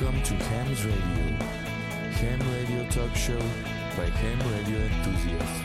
[0.00, 1.36] Welcome to Ham's Radio.
[2.22, 3.36] Ham Radio Talk Show
[3.98, 5.60] by Ham Radio Enthusiasts.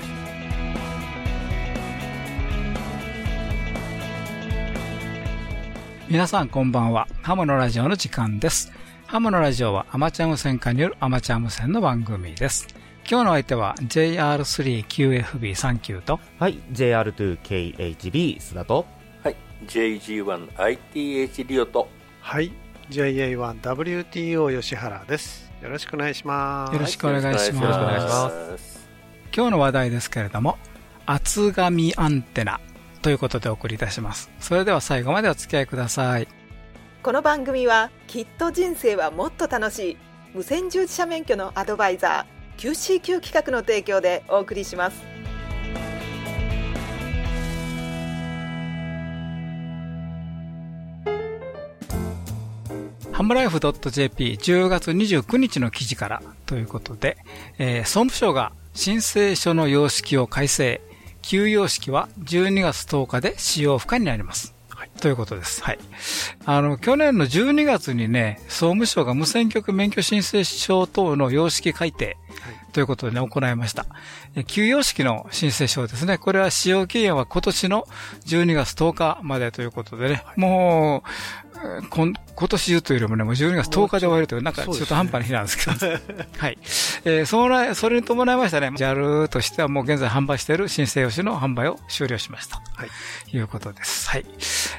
[6.09, 7.07] 皆さんこんばんは。
[7.21, 8.73] ハムのラジオの時間です。
[9.05, 12.67] ハムのラジオはアマチュア無線化によるアマチュア無線の番組です。
[13.09, 18.85] 今日の相手は JR3QFB39 とはい、JR2KHB 須田と、
[19.23, 21.87] はい、JG1ITH リオと、
[22.19, 22.64] はい。
[22.89, 25.51] JA1WTO 吉原です。
[25.61, 26.73] よろしくお願いします。
[26.73, 28.89] よろしくお願いしますよろしくお願いします
[29.35, 30.57] 今日の話題ですけれども、
[31.05, 32.59] 厚紙アンテナ
[33.01, 34.29] ということでお送りいたします。
[34.39, 36.27] それでは最後までお付き合いください。
[37.03, 39.97] この番組はきっと人生はもっと楽しい
[40.33, 45.14] 無線従事者免許のアドバイザー QCQ 企画の提供でお送りします
[53.15, 57.15] ハムライフ .jp10 月29日の記事からということで、
[57.57, 60.81] えー総務省が申請書の様式を改正、
[61.21, 64.53] 旧様式は12月10日で使用不可になります。
[64.99, 65.63] ということです。
[65.63, 65.79] はい。
[66.45, 72.17] あの、去年の12月にね、総務省が無線局免許申請書等の様式改定
[72.73, 73.85] ということでね、行いました。
[74.35, 76.17] え旧様式の申請書ですね。
[76.17, 77.87] これは使用期限は今年の
[78.25, 81.09] 12月10日までということでね、もう、
[81.43, 81.44] えー
[81.89, 85.87] こん今年中というよりもね、もう12月10日で終わるという、なんか中途半端な日なんですけど、
[86.37, 86.57] はい。
[87.05, 92.61] えーそのそれに伴いましたね、JAL としてはもう現在販売している申請用紙の販売を終了しました。
[92.75, 92.89] はい。
[93.31, 94.09] ということです。
[94.09, 94.25] はい。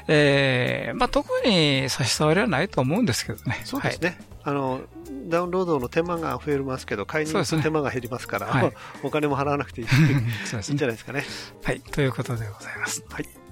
[0.07, 3.61] えー、まあ、特に差し障りはないと思うんですけどね。
[3.63, 4.19] そうですね。
[4.43, 4.81] あの、
[5.27, 10.11] ダウンロードの手間が増えますけど、買いに行く手間が減りますから、はい お金も払わなくていいいはい。
[10.11, 10.77] いんじゃね。
[10.79, 11.25] ないですかね。
[11.63, 11.81] はい。
[11.81, 13.03] ということでございます。
[13.09, 13.46] はい。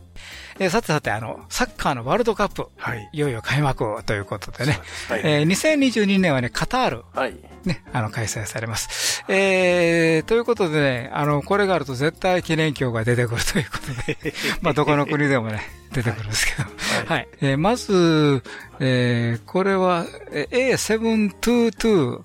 [0.59, 3.09] えーさてさて、あの、サッカーのワールドカップ、はい。
[3.11, 4.79] いよいよ開幕ということでね。
[5.09, 9.23] はい、えー2022年はね、カタール、はい、ね、あの、開催されます。
[9.27, 16.69] えー、ということでね、あの、これがあると絶対記念鏡が出てくるということで、 まあ、どこの国でもね、出てくるんですけど。
[17.07, 17.27] はい。
[17.41, 18.41] えーまず、
[18.79, 22.21] えー、これは、えー A722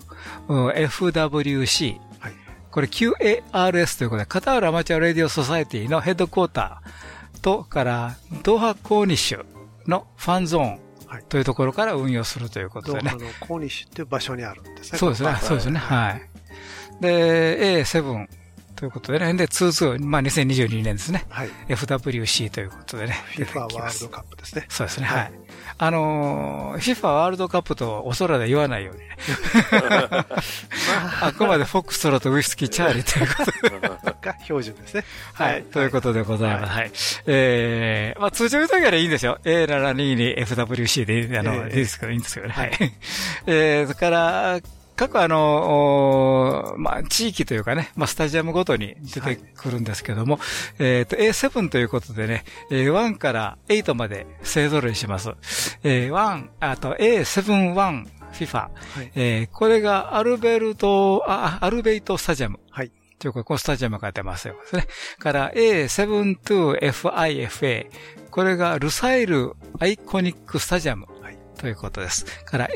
[0.49, 1.99] うん FWC。
[2.21, 2.33] はい
[2.71, 6.91] これ QARS ということで、カタールアマチュアレディオソサエティのヘッドクォーター
[7.41, 9.45] と、から、ドーハコーニッシュ
[9.87, 13.27] のファンゾーンはいというところから運用するということでねドーハ。
[13.41, 14.99] のコーニッシュっていう場所にあるんですね。
[14.99, 15.37] そうですね。
[15.43, 15.79] そうですね。
[15.79, 16.23] はい。
[17.01, 18.29] で、A7
[18.77, 19.35] ということでね。
[19.35, 21.27] で、22、まあ2022年ですね。
[21.29, 21.51] はい。
[21.69, 23.15] FWC ということでね。
[23.35, 24.67] FIFA ワールドカップですね。
[24.69, 25.07] そうですね。
[25.07, 25.33] はい。
[25.83, 29.17] あのー、FIFA ワールドカップとお空で言わないようにね。
[31.23, 34.21] あくまでフォックストロットウイスキーチャーリーということで。
[34.21, 35.05] が 標準ですね。
[35.33, 35.63] はい。
[35.63, 36.71] ということでございます。
[36.71, 36.93] はい。
[37.29, 39.39] えー、まあ通常言うときはいいんですよ。
[39.43, 42.53] A72 に FWC で、あの、ええいいですけど、いいんですけどね。
[42.53, 42.71] はい。
[43.47, 44.61] えー、それから、
[44.97, 50.39] 各あの、まあ、地域というかね、まあ、スタジアムごとに出てくるんですけども、
[50.79, 55.31] えっ、と、A7 ということでね、えー1から8まで勢揃いします。
[55.83, 58.71] えー、1、あと A71 FIFA、は
[59.03, 59.13] い。
[59.15, 62.59] えーこれがアルベルト、あ、アルベイトスタジアム。
[62.71, 62.93] はい。
[63.19, 64.55] というか、このスタジアムが出ますよ。
[64.55, 64.87] ですね。
[65.19, 67.87] から A72FIFA。
[68.31, 71.07] これがルサイルアイコニックスタジアム。
[71.21, 72.25] はいということです。
[72.47, 72.69] から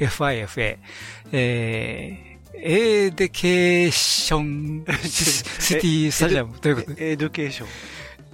[0.00, 0.78] A73FIFA。
[1.32, 6.94] えー、 Education City スタジアムということ？
[6.94, 7.68] で、 Education。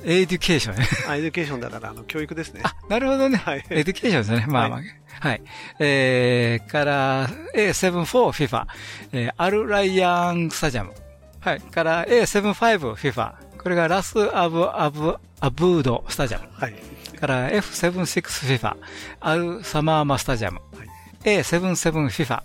[0.05, 0.87] Education ね。
[1.09, 2.61] あ Education だから、あの、教育ですね。
[2.65, 3.39] あ、なるほどね。
[3.39, 4.47] はい Education ですね。
[4.49, 4.81] まあまあ。
[5.19, 5.43] はい。
[5.81, 8.67] えー、から、A74FIFA、
[9.13, 10.93] えー、アルライアンスタジアム。
[11.41, 11.61] はい。
[11.61, 16.45] から A75FIFA、これがラスアブ、アブ、アブードスタジアム。
[16.53, 16.75] はい。
[17.19, 18.77] から F76FIFA、
[19.21, 20.61] アルサマーマスタジアム。
[20.77, 20.86] はい
[21.27, 22.43] A77FIFA、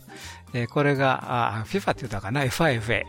[0.53, 3.03] えーこれが、あ、FIFA って言ったかな ?FIFA。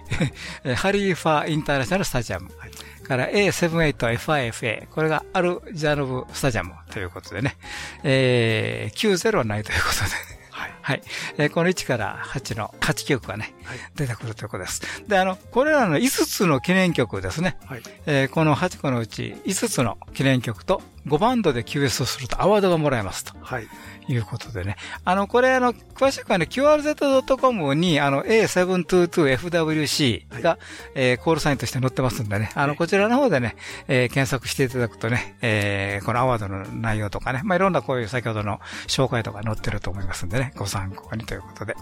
[0.65, 2.51] えーハリーファインターナショナルスタジアム。
[2.59, 2.71] はい
[3.03, 4.89] から A78FIFA。
[4.89, 7.57] これがアルジャノブスタジアムということでね。
[8.05, 10.43] えー、90はないということで。
[10.51, 10.73] はい。
[10.83, 11.03] はい。
[11.39, 14.83] えーこの1から8の8曲がね、はい出てくるということです。
[15.09, 17.57] で、あの、これらの5つの記念曲ですね。
[17.67, 17.83] はい。
[18.07, 23.67] えーこの8個のうち5つの記念曲と5バンドで QS をするとアワードがもらえますとはい。
[24.09, 24.77] いうことでね。
[25.05, 30.59] あの、これあの、詳しくはね、QRZ.com にあの A722FWC が、
[30.95, 32.51] えーコールサインとして載ってますんでね。
[32.55, 33.57] あの、こちらの方でね、
[33.89, 41.77] えー検索していただくとね、えーこのアワードの内容とかね、まあ、いろんなこういう先ほどの紹介とか載ってると思いますんでね、ご参考にということで。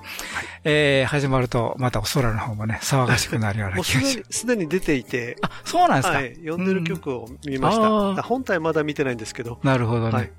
[0.65, 6.35] えー始まると、またお空の方もね、騒がしくなるような気がしすでに、すでに出ていて、あ、そうなんですか、はい。
[6.37, 8.23] 読んでる曲を見ました。
[8.23, 9.59] 本体まだ見てないんですけど。
[9.63, 10.13] なるほどね。
[10.13, 10.31] はい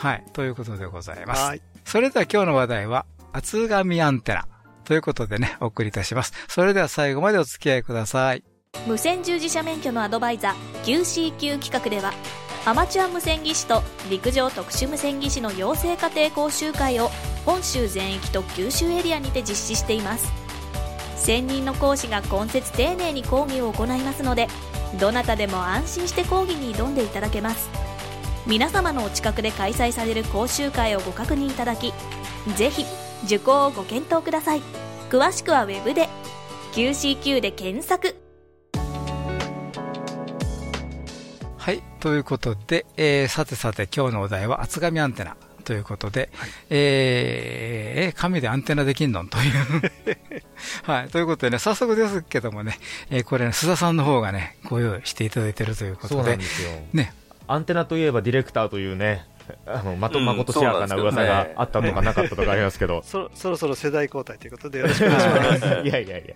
[0.00, 0.24] はい。
[0.32, 1.42] ということでございます。
[1.42, 1.62] はい。
[1.84, 4.46] それでは今日の話題は、厚紙アンテナ。
[4.84, 6.32] ということでね、お送りいたします。
[6.48, 8.42] それでは最後までお付き合いください。
[8.86, 12.14] 無線従事者免許のアドバイザー QCQ 企画では
[12.64, 17.10] アマチュア無線技師と陸上特殊無線技師の養成家庭講習会を
[17.44, 20.32] 本州全域と九州エリアにて実施しています
[21.16, 24.46] 専任の講師が今節丁寧に講義を行いますので
[24.98, 27.68] どなたでも安心して講義に挑んでいただけます
[28.46, 31.92] 皆様のお近くで開催される講習会をご確認いただき
[32.56, 32.84] ぜひ
[33.24, 34.62] 受講をご検討ください
[35.10, 36.08] 詳しくはウェブで
[36.72, 38.16] QCQ で検索
[41.58, 41.82] はい。
[42.00, 49.26] ということで、えー、さてさて今日のお題は厚紙アンテナということで、はい、えー、紙でアンテナできんの？
[49.26, 49.92] という
[50.90, 51.08] はい。
[51.08, 52.78] ということでね、早速ですけどもね、
[53.10, 56.22] えー、これ、ね、須田さんの方がね、ご用意していただいているということで。
[56.22, 56.70] そうなんですよ。
[56.94, 57.12] ね。
[57.50, 59.26] アンテナといえばディレクターというね、
[59.66, 65.66] あのまとまことしやかな噂があったとかなかったとかありますけど、 そそろそろ世代交代ということでよろしくお願いします。
[65.82, 66.34] いやいやいや。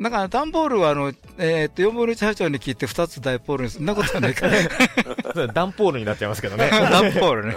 [0.00, 4.48] なんか段ボールはあの、えー、っと4分の1波長に切って2つダイポールにそんなことはないか
[5.54, 6.68] ダンポールになっちゃいますけどね。
[6.68, 7.56] ダンポールね。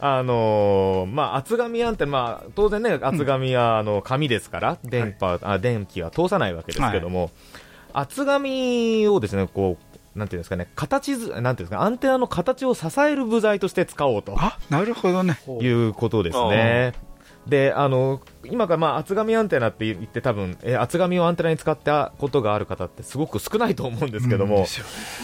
[0.00, 7.30] あのー、まあ、厚紙なんて、まあ、当然ね、厚紙は、あの、紙ですから、電波、はい、あ、電気は通さないわけですけども、はい、
[7.92, 14.34] 厚紙をですね、こう、なんていうんですかね、形ず、なんていうんですか、アンテナの形を支える部材として使おうと。
[14.36, 15.38] あ、なるほどね。
[15.60, 16.94] いうことですね。
[17.46, 24.68] で、あの、今からまあ厚紙アンテナって言って多分、え厚紙をアンテナに使ったことがある方ってすごく少ないと思うんですけども、うんね、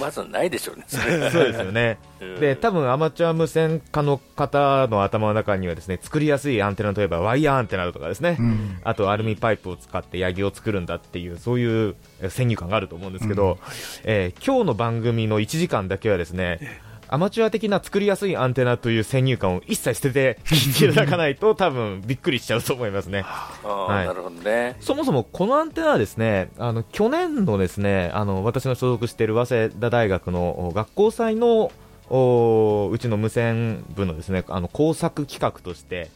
[0.00, 0.84] まずないでしょうね。
[0.88, 1.04] そう
[1.44, 1.98] ですよね、
[2.40, 11.96] で多分アマチュア無線化の方の頭の中にはですね作りやすいアンテナといえばワイヤーアンテナとかですね、うん、あとアルミパイプを使ってヤギを作るんだっていうそういう
[12.28, 13.58] 先入観があると思うんですけど、うん、
[14.04, 16.60] えー、今日の番組の1時間だけはですね、
[17.08, 20.38] アマチュア的な作りやすいアンテナという先入観を一切捨てて
[20.86, 23.22] いただかないと多分びっくりしちゃうと思いますね。
[23.22, 24.76] はい、なるほどね。
[24.80, 31.70] そもそもこのアンテナはですね、あの去年のですね、あの私の所属している早稲田大学の学校祭の
[32.08, 36.10] おうちの無線部のですね、あの工作企画として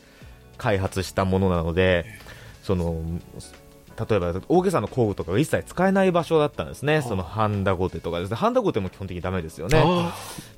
[0.58, 2.04] 開発したものなので、
[2.62, 3.02] その
[4.08, 9.82] 例えば大げさな工具とかが一切使えない場所だったんですね、そのハンダゴテとかですね、ハンダゴテも基本的にダメですよね、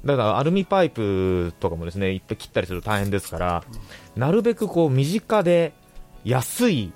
[0.05, 3.65] だからアルミパイプとかもですねいっぱい切ったりすると大変ですから、
[4.17, 5.73] なるべくこう身近で
[6.25, 6.93] 安い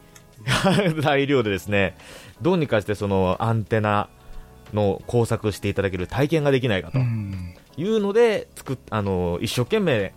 [1.03, 1.97] 材料でですね
[2.41, 4.09] どうにかしてそのアンテナ
[4.73, 10.13] の工作していただける体験ができないかというので作っあの一生懸命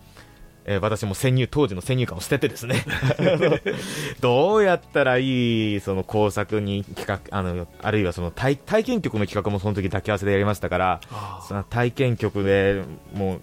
[0.71, 2.85] えー、私も潜入当時の先入観を捨ててですね。
[4.21, 11.01] どうやったらいいその工作に企画あのあるいはその体体験局の企画もその時抱き合わせでやりましたから
[11.47, 12.83] その体験局で
[13.15, 13.39] もう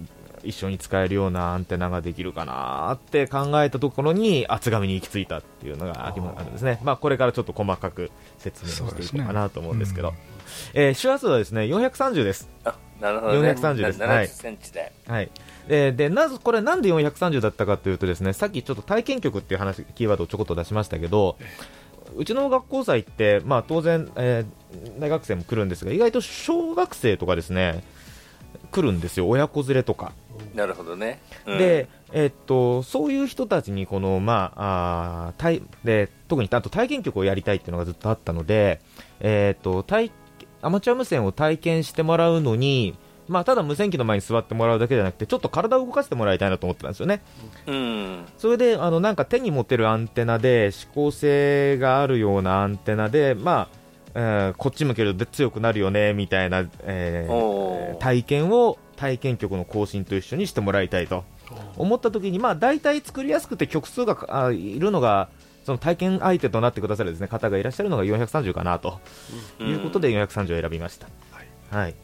[0.47, 10.19] 一緒に使えるようなアンテナができるかなって考えたところに厚紙に行き着いたっていうのがあるんですね、まあ、これからちょっと細かく説明していこうかなと思うんですけど、ね
[10.75, 12.49] うん、えー、周波数はですね430です。
[13.01, 14.01] なるほど、ね、430です。
[14.01, 14.93] 70センチで。
[15.07, 15.31] はい。
[15.69, 21.37] ででなぜこれなんで430だったかというとですねさっきちょっと体験局っていう話キーワードをちょこっと出しましたけど
[22.15, 27.83] うちの学校祭って、まあ、当然、えー、大学生も来るんですが意外と小学生とかですね
[28.76, 30.12] 来るんですよ親子連れとか。
[30.55, 38.80] なるほどね、うん、で、えー、っとそういう人たちにこの、まあ、あ体で特にあと体験局をやりたいっていうのがずっとあったので、
[39.21, 40.11] えー、っと体
[40.62, 42.97] アマチュア無線を体験してもらうのに
[43.28, 47.23] まあ、ただ無線機の前に座ってもらうだけじゃなくてちょっと体を動かしてもらいたいなと思ってたんですよね、
[47.66, 53.68] うん、それであのなんか手に持てるアンテナで指向性があるようなアンテナで、ま
[54.16, 61.25] あえー、こっち向けると強くなるよねみたいな、えー、体験を体験局の更新と一緒にしてもらいたいと
[61.76, 65.28] 思った時に、まあ、大体作りやすくて曲数があいるのが
[65.64, 69.00] その体験相手となってくださるですね方がいらっしゃるのが430かなと
[69.61, 71.08] いうことで430を選びました。
[71.30, 71.94] はい、はい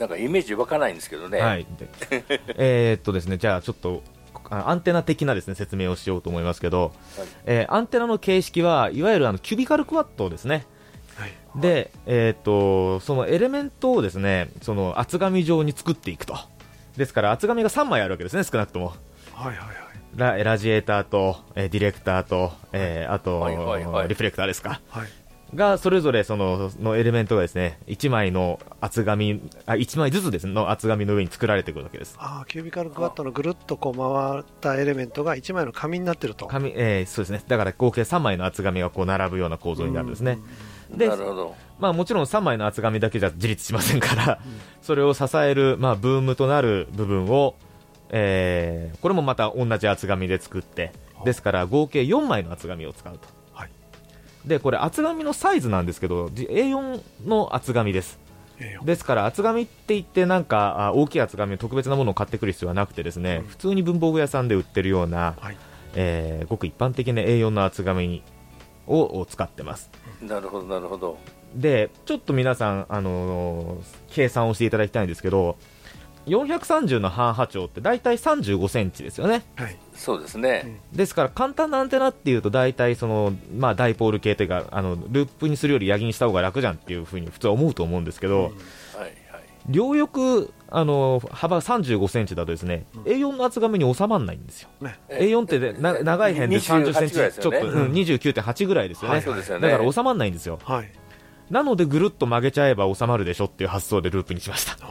[0.00, 1.40] なんかイメージ湧かないんですけどね。
[1.40, 1.66] はい。
[2.56, 4.02] えっとですね、じゃあちょっと、
[4.48, 10.66] アンテナ的なですね説明をしようと思いますけど、はい、えー、アンテナの形式はいわゆるあのキュビカルクワットですね。
[11.54, 16.36] はい、で、えっ、ー、とそのエレメントをですねその厚紙状に作っていくと。
[16.96, 18.92] ですから厚紙が3枚あるわけですね少なくとも。
[19.32, 19.76] はいはいはい。
[20.16, 25.08] ララジエーターと、えー、ディレクターと、えー、あと、はいはいはい、リフレクターですか、はい、
[25.54, 32.16] がそれぞれそののエレメントがですね1枚の厚紙あ1枚ずつですの厚紙の上に作られていくわけです。
[32.18, 36.46] あキュービカルクワットのぐるっとこう回ったエレメントが1枚の紙になってると。
[36.46, 37.42] 紙、えー、そうですね。
[37.46, 40.34] だから合計3枚の厚紙がこう並ぶような構造になるんですね。
[40.34, 40.46] でな
[40.96, 44.40] るほど、まあ、もちろん3枚の厚紙だけじゃ自立しませんから、
[44.82, 47.54] それを支える、まあ、ブームとなる部分を
[48.10, 50.92] えーこれもまた同じ厚紙で作って
[51.24, 53.70] ですから合計4枚の厚紙を使うと、はい。
[54.44, 58.18] でこれ厚紙のサイズなんですけどじ A4 の厚紙です。
[58.58, 63.46] ええですから厚紙って言ってなんかあ大きい厚紙特別なものを買ってくる必要はなくてですね、うん。
[63.48, 65.56] 普通に文房具屋さんで売ってるような、はい。
[65.94, 68.22] えーごく一般的な A4 の厚紙
[68.90, 69.90] をを使ってます
[70.22, 71.18] なるほど、なるほど。
[71.54, 73.80] でちょっと皆さん、あのー
[74.10, 75.56] 計算をしていただきたいんですけど
[76.26, 80.80] 430の半波長って大体35センチですよねはいそうですね。
[80.94, 89.14] ですから簡単なアンテナっていうと大体その、まあ、ダイポール系というかあのループにするよりヤギにした方が楽じゃんっていうふうに普通は思うと思うんですけど、はいはい。
[89.68, 94.98] 両翼あの幅35センチだとですね、A4 の厚紙に収まらないんですよ、ね。
[95.08, 99.68] A4 ってでな長い辺で30センチ28ちょっと、うん29.8ぐらいですよね、はいそうですよね。
[99.68, 100.92] だから収まらないんですよ、はい。
[101.50, 104.78] なのでぐるっと曲げちゃえば収まるでしょっていう発想でループにしました。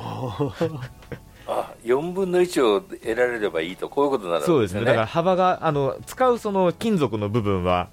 [1.47, 4.81] あ、4分の1を得られればいいと、こういうことになるそうですね。
[4.81, 7.89] だからら幅が、あの、使うその金属の部分は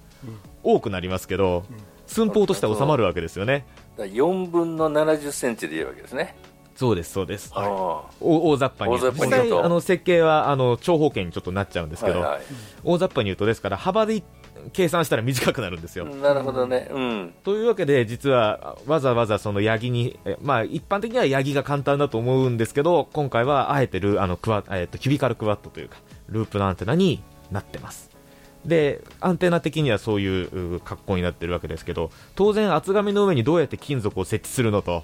[0.63, 1.63] 多くなりますけど、
[2.05, 3.65] 寸法としては収まるわけですよね。
[3.97, 6.35] 4分の70センチでいいわけですね。
[6.77, 7.51] そうです、そうです。
[7.55, 9.19] あお大雑把に言うと。
[9.19, 12.43] 大雑把に言うと実際、あの、設計は、あの、長方形にちょっとなっちゃうんですけど、あはいはい
[12.83, 14.21] 大雑把に言うと、ですから、幅で
[14.73, 16.05] 計算したら短くなるんですよ。
[16.05, 16.87] なるほどね。
[16.91, 17.33] うん。
[17.43, 25.97] というわけで、実はわざわざそのヤギに、えまあ、一般的にはヤギが簡単だと思うんですけど、今回はあえてルあのクワ、えっとキュビカルクワットというか、
[26.29, 28.09] ループのアンテナになってます。
[28.65, 35.03] で、アンテナ的にはそういうう格好になってるわけですけど、当然、厚紙の上にどうやって金属を設置するのと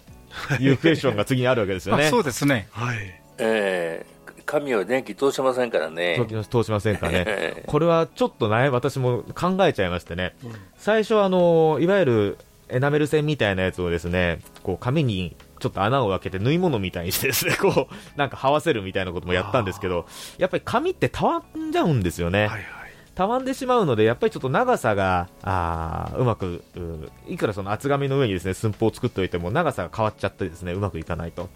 [0.60, 2.08] いうクエスチョンが次にあるわけですよね。
[2.08, 2.68] あそうですね。
[2.72, 2.98] はい
[3.38, 4.14] えー
[4.46, 6.26] 紙は電気通しませんからね。
[6.28, 7.24] 通通しませんかね。
[7.26, 10.36] えこれはちょっとね、私も考えちゃいましてね、
[10.78, 12.38] 最初あの、いわゆる
[12.70, 20.06] エナメル線みたいなやつをですね、こう紙にちょっと穴を開けて縫い物みたいにしてですね、 こう、なんか這わせるみたいなこともやったんですけど、
[20.38, 22.42] やっぱり紙ってたわんじゃうんですよね。
[22.42, 22.83] はいはい
[23.16, 31.50] たわんでしまうので、やっぱりちょっと長さが、あーうまくう、いくらその厚紙の上にですね、寸法を作っておいても、長さが変わっちゃってですね、うまくいかないと。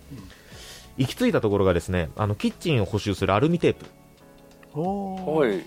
[0.97, 3.85] 行き着いたところがですね、あの、キッチンを補修するアルミテープ。
[4.73, 5.65] おーはい。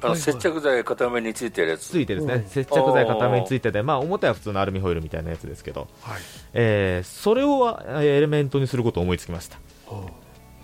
[0.00, 1.88] あの、はい接着剤固めについてるやつ。
[1.88, 6.20] ついてですね、接着剤固めについてて、まあ、表は普通のアルミホイルみたいなやつですけど、はい
[6.52, 9.58] えーそれをえーエレメントにすることを思いつきました。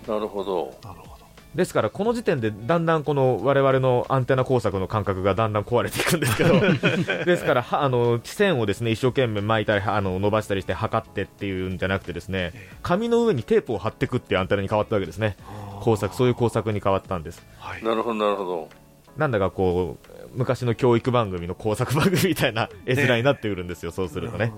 [0.07, 0.77] なるほど。
[0.83, 1.14] なるほど
[1.55, 6.61] ですから、この時点でだんだんこの我々のアンテナ工作の感覚がだんだん壊れていくんですけど、
[7.25, 15.37] ですから、はあの線をですね一生懸命巻いたりあの伸ばしたりして測ってっていうんじゃなくてですね紙の上にテープを貼っていくっていうアンテナに変わったわけですね、
[15.81, 17.47] 工作そういう工作に変わったんです。
[17.59, 18.69] はいなるほど、なるほど。
[19.17, 24.53] なんだかこう昔の教育番組の工作番組みたいな絵面になってくるんですよ、そうするとね。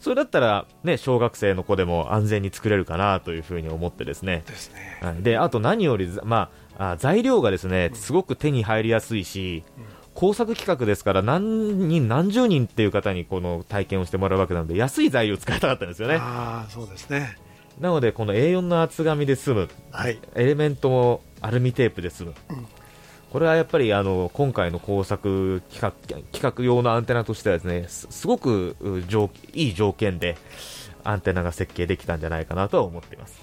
[0.00, 4.44] それだったら、ね、小学生の子でも安全に作れるかなというふうに思ってですね。
[4.46, 4.98] ですね。
[5.02, 5.22] はい。
[5.22, 9.64] で、あと何より、まあ、あ材料がですね、すごく手に入りやすいし、
[10.14, 16.16] 工作企画ですから何人、何十人っていう方にこの体験をしてもらうわけなので、安い材料を使いたかったんですよね。
[16.16, 17.36] ああそうですね。
[17.80, 20.18] なので、この A4 の厚紙で済む、はい。
[20.34, 22.34] エレメントもアルミテープで済む。
[23.30, 25.92] これはやっぱりあの今回の工作企画
[26.32, 28.76] 企画用のアンテナとしてはですねすすごく
[29.52, 30.36] いい条件で
[31.04, 33.40] アンテナが設計できたんじゃないかなとは思っています。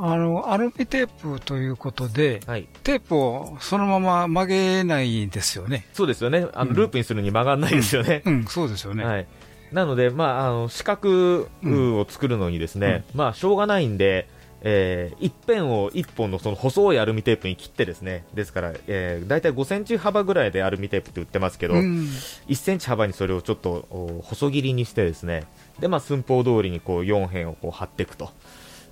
[0.00, 5.86] あの、アルミテープということで、はい、テープをそのまま曲げないですよね。
[5.92, 6.46] そうですよね。
[6.54, 8.22] あの、うんループにするに曲がらないですよね。
[8.24, 9.04] うん、そうですよね。
[9.04, 9.26] はい。
[9.72, 14.28] なので、まあ、あの四角を作るのにですね、まあ、しょうがないんで、
[14.62, 22.08] えー一辺を一本のその細いアルミテープに切ってですね、ですから、えー、大体5センチ幅ぐらいでアルミテープって売ってますけど、うん。
[22.48, 25.44] 1センチ幅にそれをちょっとお細切りにしてですね、
[25.80, 28.30] で、まあ、寸法通りにこう4辺をこう貼っていくと。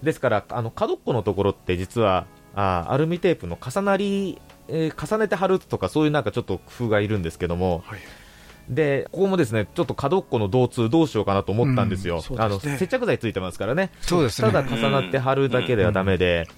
[0.02, 8.00] ですから、あの、角っこのところって実は、あーアルミテープの重なり、えー重ねて貼るとかそういうなんかちょっと工夫がいるんですけども、はい
[8.68, 12.22] で、ここもですね、ちょっと角っこの導通どうしようかなと思ったんですよ。
[12.28, 13.90] うんあの、接着剤ついてますからね。
[14.00, 14.50] そうですね。
[14.50, 16.48] ただ重なって貼るだけではダメで、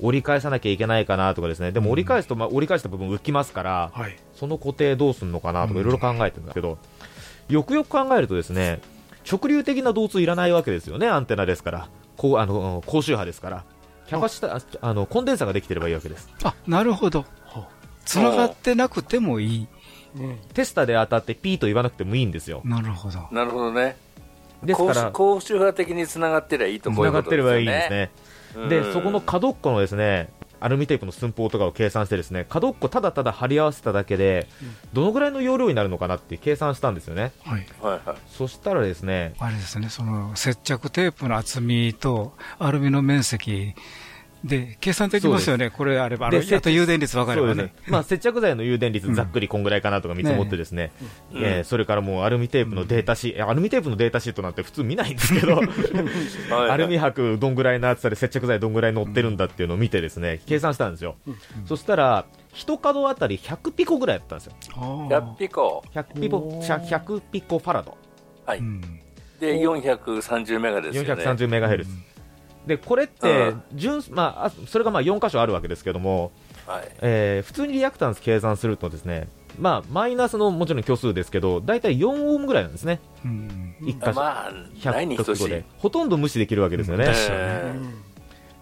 [0.00, 1.72] 折り返さなきゃいけないかなとかですね。
[1.72, 6.78] でも折り返すと、まあ、折り返した部分浮きますから、はいその固定どうすんのかなとかいろいろ考えてるんですけど、
[7.48, 8.80] よくよく考えるとですね、
[9.30, 11.88] 直流的な導通いらないわけですよね、アンテナですから。
[12.16, 13.64] こう、あの、高周波ですから。
[14.08, 16.28] キャパシタ、ああの、コンデンサができてればいいわけです。
[16.44, 17.24] あ、なるほど。
[18.04, 19.68] つながってなくてもいい。
[20.18, 22.62] うんテスタで当たってピーと言わなくてもいいんですよ。
[22.64, 23.28] なるほど。
[23.30, 23.96] なるほどね。
[24.62, 27.86] ですから、高周波的につながってりゃいいとこういうこと繋がってればいいんでです
[28.54, 28.68] すね。
[28.68, 30.30] で、うんそこの角っこのですね、
[30.60, 34.46] アルミテープの寸法とかを計算してですね、角っこただただ貼り合わせただけで、
[34.92, 37.32] どのぐらいの容量になるのかなって計算したんですよね。
[37.44, 38.16] はいはいはい。
[38.28, 43.74] そしたらですね、あれですね、その接着テープの厚みとアルミの面積
[44.46, 45.70] で、計算できますよね。
[45.70, 46.28] これあれば。
[46.28, 47.72] あと誘電率分かればね。
[47.88, 50.92] まあ、接着剤の誘電率ざっくりこんぐらいかなとか見積もってですね、
[51.32, 55.68] うんえーそれからもうアルミテープのデータシート、アルミテープのデータシートなんて普通見ないんですけど、はい
[56.70, 61.16] アルミ箔どんぐらいの厚さで接着剤どんぐらい乗ってるんだっていうのを見てですね、計算したんですよ。
[61.66, 64.52] そしたら、一角あたり100ピコぐらいだったんですよ。
[64.74, 65.84] あー100ピコ。
[65.94, 67.96] 100ピコ、100ピコファラド。
[68.46, 68.58] はい。
[68.58, 68.80] うん
[69.40, 71.22] で、430メガですよね。
[71.22, 71.90] 430メガヘルツ。
[72.66, 76.32] で、これって、純、まあ、あそれがまあ4箇所あるわけですけども、
[76.66, 76.88] はい。
[77.00, 83.00] えー普通にリアクタンス計算するとですね、まあ、マイナスのもちろん虚数ですけど、大体4オームぐらいなんですね。
[83.24, 84.12] うん1箇所。
[84.14, 85.48] まあ、ないに100等しい。
[85.48, 85.64] で。
[85.78, 87.06] ほとんど無視できるわけですよね。
[87.30, 87.74] え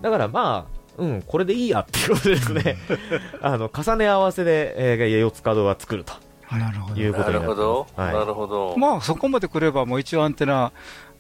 [0.03, 2.77] だからまあ、うん、これでいいやっていうことでですね、
[3.41, 6.13] あの、重ね合わせで、えー、四つ角は作ると
[6.59, 7.01] なるほど。
[7.01, 7.57] いうことなるになってます。
[7.57, 7.87] ほど。
[7.97, 8.75] はいなるほど。
[8.77, 10.73] まあ、そこまで来れば、もう一応アンテナ、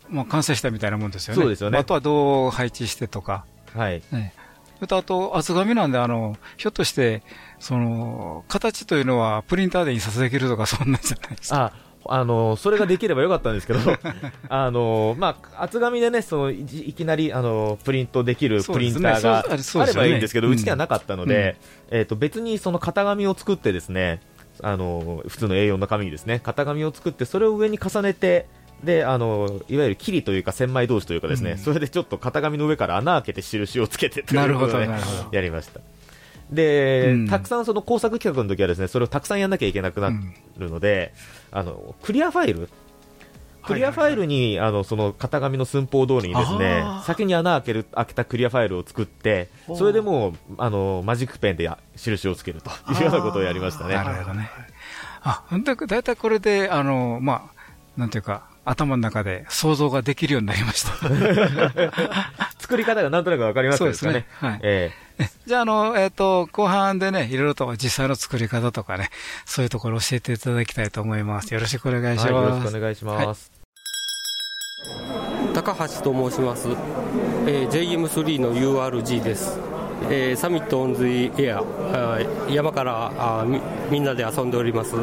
[0.08, 1.42] まあ、完成したみたいなもんですよね。
[1.42, 3.44] そうですよねあとはどう配置してとか。
[3.74, 4.02] はい。
[4.12, 4.34] ね。
[4.76, 7.22] それとあと、厚紙なんで、あの、ひょっとして、
[7.58, 11.72] その、形というのはプリンターで印刷できるとか、そんなんじゃないですか。
[12.06, 13.78] あ、あの、それができればよかったんですけど、
[14.48, 21.56] あの、まあ、厚紙でね、その、いいきなり、あの、プリントできるプリンターがあればいいんですけど、そうちにはなかったので、
[21.90, 24.20] えっと、別にその型紙を作ってですね、
[24.62, 28.46] あの、普通の A4 の紙にですね、型紙を作って、それを上に重ねて、
[28.82, 34.88] で、あの、いわゆる切りというか、千枚同士というかですね、うんそれでちょっと型紙の上から穴開けて印をつけてということで。
[35.32, 35.80] やりました。
[36.50, 40.10] で、うんたくさんその工作企画の時はですね、それをたくさんやんなきゃいけなくな
[40.58, 41.14] るので、
[41.50, 42.68] あの、クリアファイル
[43.66, 53.94] クリアファイルに、あの、その型紙の寸法通りにですね先に穴開ける、開けたクリアファイルを作って、それでもう、あの、マジックペンでや印をつけるというようなことをやりましたね。
[53.94, 54.50] なるほどね。
[55.22, 55.44] あ、
[55.86, 57.64] だいたいこれで、あの、まあ、
[57.96, 60.92] なんていうか、頭の中で想像ができるようになりました。
[62.58, 64.26] 作り方がなんとなくわかりますそうですね。
[64.40, 64.60] はい。
[64.62, 64.92] え
[65.46, 69.10] じゃあ、あの、えっ、と、後半でね、いろいろと実際の作り方とかね、
[69.44, 71.54] そういうところを教えていただきたいと思います。
[71.54, 72.32] よろしくお願いえします。
[72.32, 73.64] はい、よろしくお願いします。
[75.54, 76.68] 高橋と申します、
[77.46, 79.58] えー JM3 の URG です、
[80.10, 81.62] えーサミットオンズイエア
[82.50, 84.96] 山からあーみみんなで遊んでおります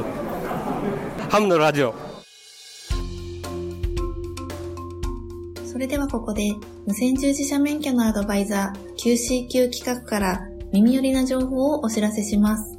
[1.30, 2.11] ハムのラジオ
[5.72, 6.52] それではここで、
[6.86, 10.42] 無線従事者免許のアドバイザー QCQ 企画から
[10.74, 12.78] 耳寄りな情報をお知らせします。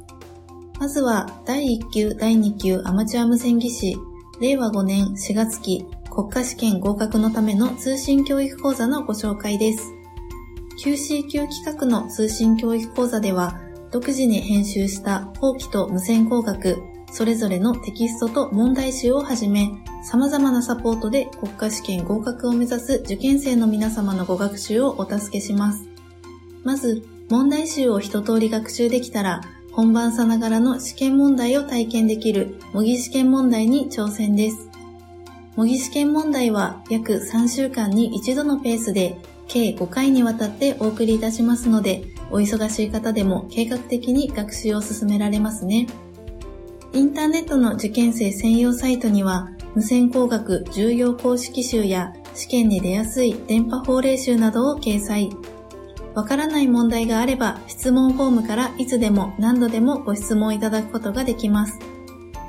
[0.79, 3.97] まずは、第1級、第2級アマチュア無線技師、
[4.39, 9.91] 令和5年4月期国家試験合格のための通信教育講座のご紹介です。
[10.85, 13.59] QCQ 企画の通信教育講座では、
[13.91, 16.77] 独自に編集した法規と無線工学、
[17.11, 19.71] それぞれのテキストと問題集をはじめ、
[20.03, 25.87] 様々なサポートで国家試験合格を目指す受験生の皆様のご学習をお助けします。
[26.63, 34.69] まず、問題集を一通り学習できたら、本番さながらの試験問題を体験できる模擬試験問題に挑戦です。
[35.55, 45.87] 模擬試験問題は約3週間に一度のペースで計5回にわたってお送りいたしますので、お忙しい方でも計画的に学習を進められますね。
[46.93, 55.31] インターネットの受験生専用サイトには、無線工学重要公式集や試験に出やすい電波法令集などを掲載。
[56.13, 61.79] わからない問題があれば質問フォームからいつでも何度でもご質問いただくことができます。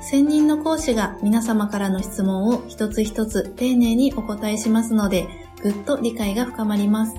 [0.01, 5.27] 専任の講師が皆様からの質問を一つ一つ丁寧にお答えしますので、
[5.63, 7.15] ぐっと理解が深まります。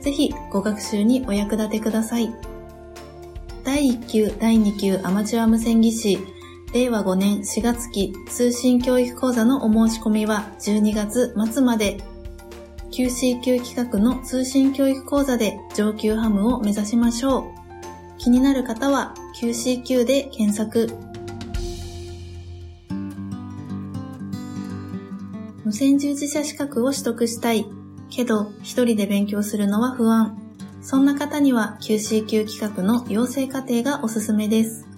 [0.00, 2.34] ぜひご学習にお役立てください。
[3.64, 6.18] 第1級、第2級アマチュア無線技師、
[6.72, 11.98] 令和5年4月期通信教育講座のお申し込みは12月末まで
[12.92, 17.44] QCQ 企画の通信教育講座で上級ハムを目指しましょう。
[18.18, 20.88] 気になる方は QCQ で検索。
[25.64, 27.66] 無線従事者資格を取得したい。
[28.10, 30.36] けど、一人で勉強するのは不安。
[30.82, 34.89] そんな方には QCQ 企画の養成課程がおすすめです。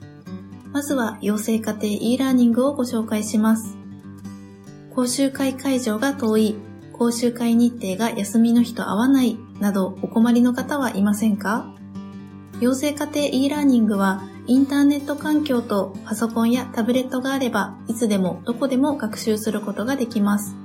[0.72, 3.76] まずは養成課程 e ラーニングをご紹介します。
[4.94, 6.56] 講習会会場が遠い、
[6.92, 11.74] 講習会日程が休みの日と合わないなどお困りの方はいませんか？
[12.60, 20.56] 養成課程 e ラーニングはインターネット環境とパソコンやタブレットがあればいつでもどこでも学習することができます。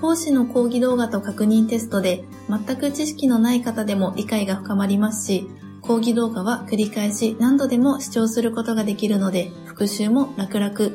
[0.00, 5.48] 講師の講義動画と確認テストで全く知識のない方でも理解が深まりますし、
[5.82, 10.92] 講義動画は繰り返し何度でも視聴することができるので復習も楽々。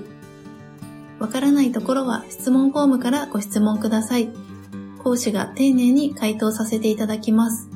[1.19, 4.30] わからないところは質問フォームからご質問ください。
[5.04, 7.69] 講師が丁寧に回答させていただきます。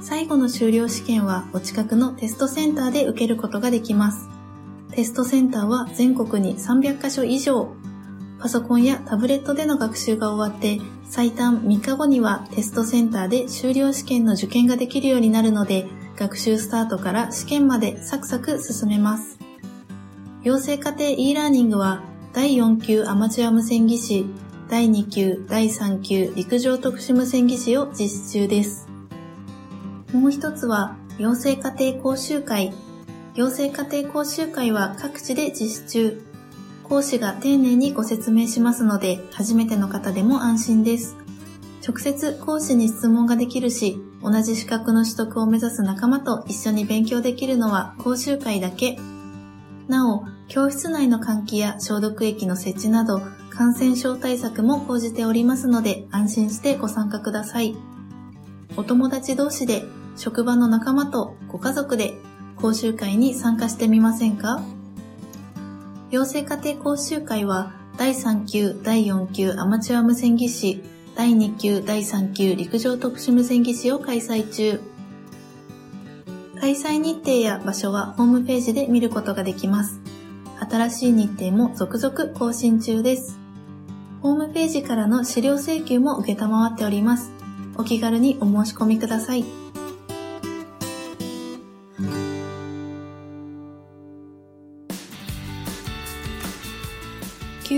[0.00, 4.28] 最後の修了試験はお近くのテストセンターで受けることができます。
[4.92, 7.74] テストセンターは全国に300カ所以上。
[8.40, 19.38] パソコンやタブレットでの学習が終わって、最短3日後にはテストセンターで修了試験の受験ができるようになるので、学習スタートから試験までサクサク進めます。
[20.42, 24.26] 養成家庭 e ラーニングは、第4級アマチュア無線技師、
[24.70, 28.88] 第2級、第3級陸上特殊無線技師を実施中です。
[30.14, 32.72] もう一つは、養成家庭講習会。
[33.34, 36.29] 養成家庭講習会は各地で実施中。
[36.90, 41.14] 講師が丁寧にご説明しますので、初めての方でも安心です。
[41.86, 48.98] 直接講師に質問ができるし、同じ資格の取得を目指す仲間と一緒に勉強できるのは講習会だけ。
[49.86, 57.76] なお、教室内の換気や消毒液の設置など、感染症対策も講じておりますので、安心してご参加ください。
[58.76, 59.84] お友達同士で、
[60.16, 62.20] 職場の仲間とご家族で、
[62.56, 64.60] 講習会に参加してみませんか？
[66.10, 70.82] 養成家庭講習会は、第3級、第4級アマチュア無線技師、
[71.14, 74.80] 第2級、第3級陸上特殊無線技師を開催中。
[76.60, 80.00] 開催日程や場所はホームページで見ることができます。
[80.68, 83.38] 新しい日程も続々更新中です。
[84.20, 87.30] ホームページからの資料請求も受けたまわっております。
[87.76, 89.59] お気軽にお申し込みください。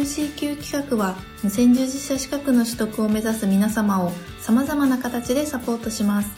[0.03, 4.11] QCQ 企画は無線従事者資格の取得を目指す皆様を
[4.41, 6.31] 様々な形でサポートします。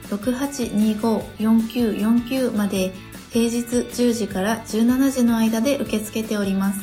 [0.09, 2.93] 03-6825-4949まで
[3.31, 6.81] 平日10時から17時の間で受け付けております。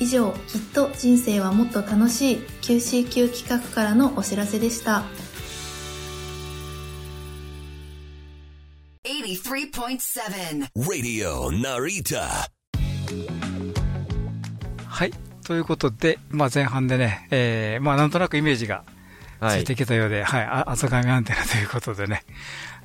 [0.00, 5.04] 以上、きっと人生はもっと楽しい QCQ 企画からのお知らせでした。
[9.04, 12.46] 83.7 Radio Narita.
[14.86, 15.10] はい。
[15.44, 18.84] ということで、まあ前半でね、えー、まあなんとなくイメージが
[19.40, 22.22] ついてきたようで、はい、あ厚紙アンテナということでね。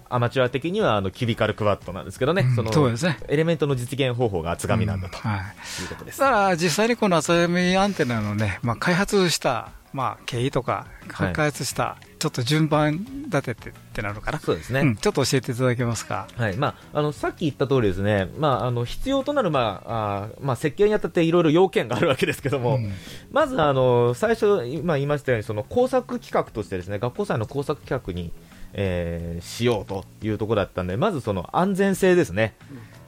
[0.10, 5.84] アマチュア的にはあのキュビカルクワットなんですけどね、うんそのそうですねエレメントの実現方法が厚紙なんだとはい。
[5.84, 6.19] いうことです。
[6.19, 14.39] だから実際にこの厚紙アンテナのね、まあ開発した、まあ経緯とか、はい開発した、ちょっと順番立ててってなるのかな。
[14.39, 14.82] そうですね。
[14.82, 16.27] うん、ちょっと教えていただけますか。
[16.36, 22.91] はいまあ、あのさっき言った通りですね、まあ、あの必要となる、まああーまあ、設計にあたっていろいろ要件があるわけですけども、うん
[23.32, 28.32] まずあの最初、今言いましたようにその工作企画としてですね学校祭の工作企画に、
[28.73, 32.56] えーしようというところだったんでまずその安全性ですね、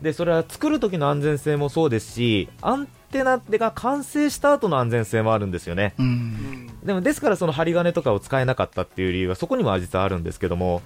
[0.02, 5.94] でそれは作る時の安全性もそうですしアンテナが完成した後の安全性もあるんですよね。
[5.98, 6.70] うん。
[6.84, 10.82] でもですからその針金とかを使えなかったっていう理由はそこにも実はあるんですけども、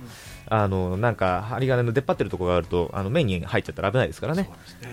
[0.47, 4.49] あのなんか針金の出っ張ってるところがあるとあの目に入っちゃったら危ないですからね。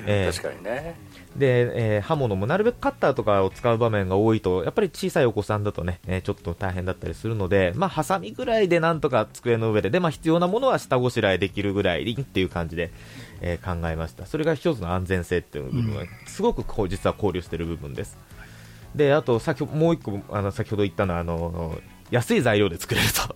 [0.06, 0.96] えー確かにね。
[1.36, 12.90] で、えー刃物もなるべくカッターとかを使う場面が多いとやっぱり小さいお子さんだとね、えーちょっと大変だったりするので、まあハサミぐらいでなんとか机の上でで、まあ、必要なものは下ごしらえできるぐらいっていう感じで、
[13.40, 14.26] えー考えました。
[14.26, 18.18] それが一つの安全性っていう部分はすごくこう実は考慮している部分です。
[18.94, 21.78] であと先ほもう一個あの先ほど言ったのはあの
[22.10, 23.34] 安い材料で作れると。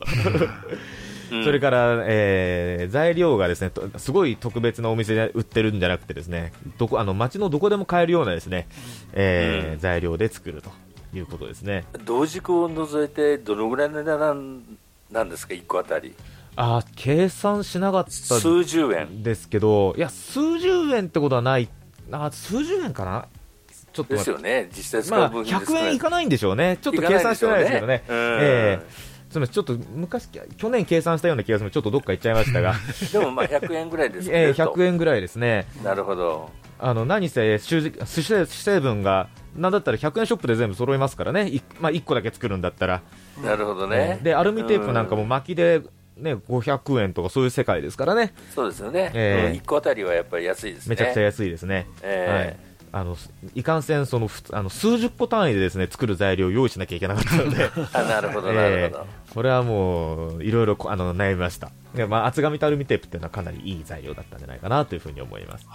[1.42, 8.68] それから、えー材料がですねとすごい特別なお店で売ってるんじゃなくてですねどこあの街のどこでも買えるようなですね、
[9.14, 10.70] えーうん材料で作ると
[11.14, 11.84] いうことですね。
[12.04, 14.62] 同軸を除いてどのぐらいの値段
[15.10, 16.14] なんですか、1個あたり。
[16.56, 19.22] あー計算しなかった数十円。
[19.22, 21.68] ですけど、いや数十円ってことはない、
[22.10, 23.26] あ数十円かな、
[23.92, 28.16] ちょっとですよね、実際使まあ、う分100円いかないんでしょうね、ちょっと計算してないですけどね、ねうん。
[28.16, 29.14] ええ。
[29.30, 29.54] すみません。
[29.54, 32.74] ちょっと昔、去年計算したような気がするちょっとどっか行っちゃいましたが、
[33.12, 34.54] でもまあ100円ぐらいです ええね。
[34.54, 35.66] と100円ぐらいですね。
[35.82, 36.50] なるほど。
[36.78, 37.92] あの何せ主
[38.46, 43.02] 成分がなんだったら100円ショップで全部揃いますからね、いまあ、1個だけ作るんだったら、
[43.42, 44.20] なるほどね。
[44.22, 45.82] でアルミテープなんかもう巻きで、
[46.16, 49.10] ね、500円とかそういう世界ですからね、そうですよね。
[49.14, 49.58] ええ。
[49.58, 50.90] 1個あたりはやっぱり安いですね。
[50.90, 51.86] めちゃくちゃ安いですね。
[52.02, 52.74] えはい。
[52.92, 53.16] あの
[53.56, 57.68] いかんせんそのふつあの数十個単位でですね作る材料を用意しなきゃいけなかったので。
[57.92, 59.02] あなるほど、なるほど。
[59.02, 61.72] ええこれはもういろいろこあの悩みました。
[61.94, 65.66] で、まあ、厚紙とアルミテープっていうのはかなりいい材料だったんじゃないかなというふうに思います、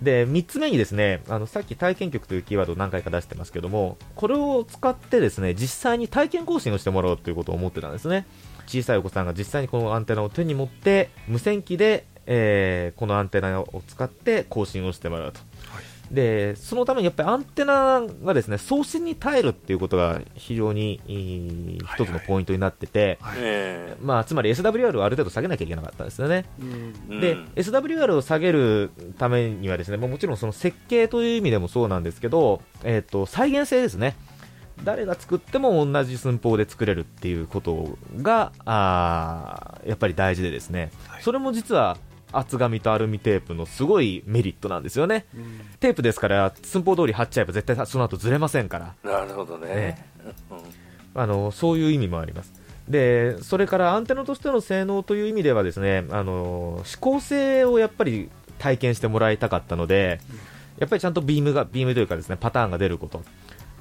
[0.00, 8.26] で3つ目にですねあのさっき体験局というキーワードを何回か出してますけどもこれを使ってですね実際に体験更新をしてもらおうということを思ってたんですね
[8.66, 15.40] 小さいお子さんが実際にこのアンテナを手に持って無線機で、えーこのアンテナを使って更新をしてもらうと
[16.12, 26.44] でそのためにやっぱりアンテナがですね送信に耐えるっていうことが非常にいい一つのポイントになってて、えまあ、つまり SWR をある程度下げなきゃいけなかったんですよね。
[26.60, 34.16] うんで、うん SWR を下げるためにはですね、もちろんその設計という意味でもそうなんですけど、えっ、と、再現性ですね。
[34.84, 41.96] 誰が作っても同じ寸法で作れるっていうことが、あーやっぱり大事でですね、はいそれも実は
[42.32, 45.26] 厚紙とアルミテープのすごいメリットなんですよね。
[45.34, 48.94] うんテープですから、寸法通り貼っちゃえば絶対その後ずれませんから。
[49.04, 49.96] なるほどねえ。
[50.50, 50.58] うん
[51.14, 52.54] あのそういう意味もあります。
[52.88, 60.20] でそれからアンテナとしての性能という意味ではですねあの指向性をやっぱり体験してもらいたかったので、
[60.78, 63.22] やっぱりちゃんとビームがビームというかですねパターンが出ること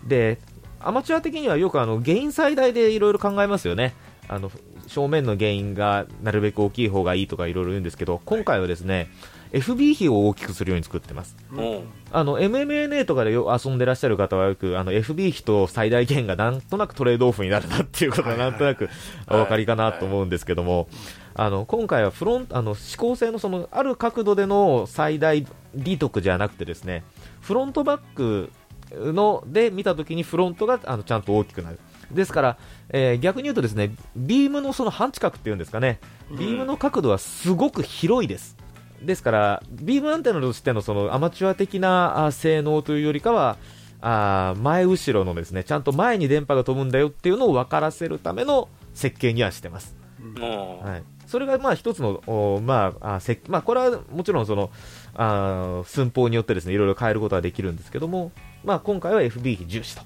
[0.06, 0.40] で
[0.84, 3.94] アマチュア的にはよくあのゲイン最大でいろいろ考えますよね。
[4.28, 4.52] あの
[4.88, 9.10] 正面のゲインがなるべく大きい方がいいとかいろいろ言うんですけど今回はですね
[9.52, 11.36] FB 比を大きくするように作ってます。
[11.52, 11.82] うん。
[12.12, 18.90] あの MMNA とかでよ遊んでらっしゃる方はよくあの FB 比と最大限がなんとなくトレードオフになるなっていうことがなんとなく
[19.28, 20.88] お分かりかなと思うんですけども、
[21.34, 27.04] あの今回はフロンあの指向性のそのある角度での最大利得じゃなくてですね
[27.42, 28.52] フロントバック
[28.96, 31.80] ので見たときにフロントがあのちゃんと大きくなる。
[32.12, 32.58] ですから、
[32.90, 36.00] えー逆に言うとですねビームのその半近くっていうんですかね、
[36.38, 38.58] ビームの角度はすごく広いです。
[39.02, 43.58] ですから、ビームアンテナとしてのそのアマチュア的なあ性能というよりかは、
[44.02, 49.96] あー前後ろのですねちゃんと前に電波が飛ぶんだよっていうのを分からせるための設計にはしてます。
[50.20, 54.70] うんはい、それがまあ一つの、おまああせまあ、これはもちろんその
[55.16, 58.32] あー寸法によってですねいろいろ変えることはできるんですけども、
[58.64, 60.04] まあ、今回は FB 比重視と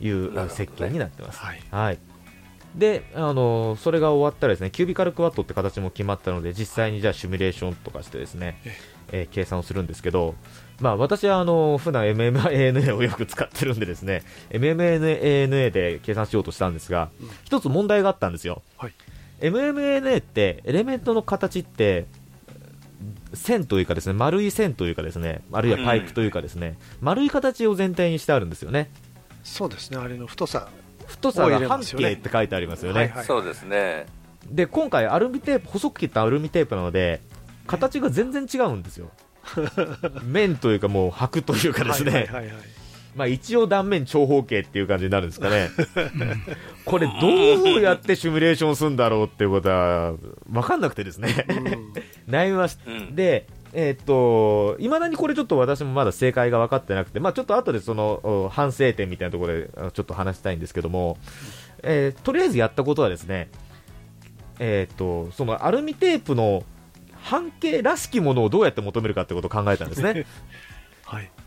[0.00, 1.38] いう設計になってます。
[1.38, 1.62] はい。
[1.70, 1.98] はい。
[2.74, 8.58] で、あのそれが終わったらですねキュービカルクワットって形も決まったので実際にじゃあシミュレーションとかしてですね、
[9.12, 10.34] えー計算をするんですけど、
[10.80, 17.10] まあ、私はあの普段 MMANA をよく使ってるんでですね MMANA で計算しようとしたんですが、
[17.44, 18.92] 一つ問題があったんですよ、はい。
[19.40, 22.06] MMANA ってエレメントの形って
[23.34, 28.90] 線というかですね丸い線というかですねあるいはパイプというかですね、丸い形を全体にしてあるんですよね。
[29.42, 29.98] そうですね。
[29.98, 30.68] あれの太さ
[31.06, 33.24] 太さが半径って書いてありますよね、はいはい。
[33.24, 34.06] そうですね。
[34.46, 37.20] で今回アルミテープ細く切ったアルミテープなので
[37.66, 39.10] 形が全然違うんですよ。
[40.24, 42.83] 面というかもう箔というかですね、はいはいはいはい
[43.14, 45.70] まあ一応断面長方形っていう感じになるんですかね。
[46.84, 50.14] これどうやってシミュレーションするんだろうっていうことは
[50.48, 51.46] 分かんなくてですね。
[52.28, 53.14] 悩みました、うん。
[53.14, 61.18] でえーっといまだにこれちょっと私もまだ正解が分かってなくて、まあ、ちょっと後でそのお反省点みたいなところであちょっと話したいんですけども、
[61.82, 63.48] えーとりあえずやったことはですね
[64.58, 66.62] えーっとそのアルミテープの
[67.24, 70.08] 半径らしきものをどうやって求めるかってことを考えたんですね。
[70.10, 70.26] は い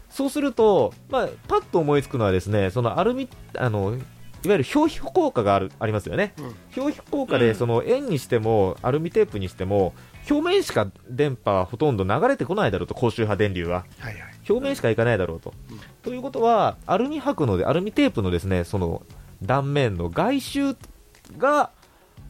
[0.10, 3.98] そうすると、まあ、パッと思いつくのはですねそのアルミあの
[4.44, 6.34] いわゆる表皮効果があるありますよね、
[6.76, 7.42] 表皮効果うん。
[7.42, 9.94] でその円にしてもアルミテープにしても
[10.30, 13.86] 表面しか電波はほとんど流れてこないだろうと高周波電流は。
[14.00, 14.24] はいはい。
[14.50, 15.80] 表面しかいかないだろうと、うん。
[16.04, 19.02] ということはアルミ箔のでアルミテープのですねその
[19.42, 20.76] 断面の外周
[21.38, 21.72] が、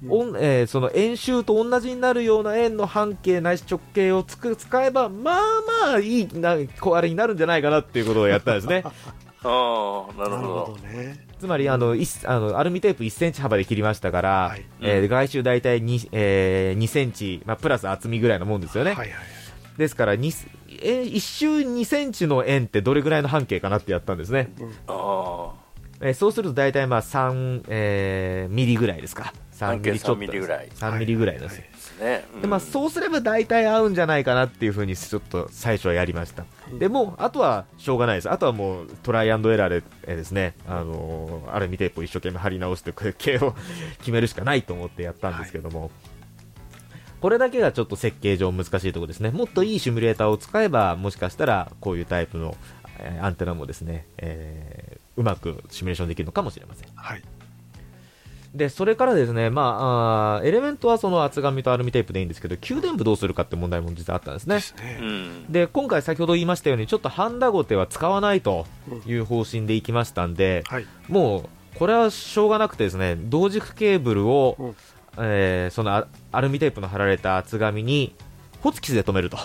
[0.07, 5.41] おんえーその円周と同じになるような円の半径ないし直径をつく使えばまあ
[5.85, 8.83] まあいいなこうあれになるんじゃないかなっていうことをやったんですね。
[9.43, 11.25] ああ、なるほほどね。
[11.39, 14.65] つまりあのあのアルミテープ1センチ幅で切りましたから、はい。
[14.81, 19.09] えー外周大体 2,、えー2センチ、まあ、プラス厚みぐらいのもんですよね、はいはい
[19.77, 20.33] ですからに
[20.81, 24.49] え1周2センチの円ってどれぐらいの半径かなってやったんですね、
[24.87, 25.53] ど。
[26.01, 30.69] えーそうすると大体まあ3、えーミリぐらいですか3半径ミリちょっと3ミリぐらい。
[30.69, 31.63] 3ミリぐらいです、はい。
[31.63, 31.77] ああ。
[31.97, 32.25] ね。
[32.41, 36.45] でまあ、そうすれば大体合うんじゃないかなっていうふうにちょっと最初はやりました、
[36.79, 43.55] でもうあとはしょうがないです、あとはもうトライアンドエラーで、えーですね、あのーアルミテープを一生懸命貼り直して、形を
[43.99, 45.91] 決めるしかないと思ってやったんですけども、
[47.21, 52.55] これだけがちょっと設計上難しいところですね、もっといいシミュレーターを使えば、もしかしたらこういうタイプの、
[52.99, 56.89] えーアンテナもですね、えーうまくシミュレーションできるのかもしれません。
[56.95, 57.23] はい
[58.53, 64.55] でそれからですね、まあ、あーエレメントはその厚紙とアルミテープでいいんですけど、給電部どうするかって問題も実はあったんですね。
[64.55, 64.61] で。
[64.61, 64.99] すね。
[65.01, 65.51] うん。
[65.51, 68.65] で今回、先ほど言いましたように、ちょっとハンダゴテは使わないと
[69.05, 70.85] いう方針でいきましたんで、はい。
[71.07, 74.75] もうこれはしょうがなくて、ですね同軸ケーブルを、うん。
[75.19, 78.13] えーそのアアルミテープの貼られた厚紙に
[78.61, 79.37] ホチキスで留めると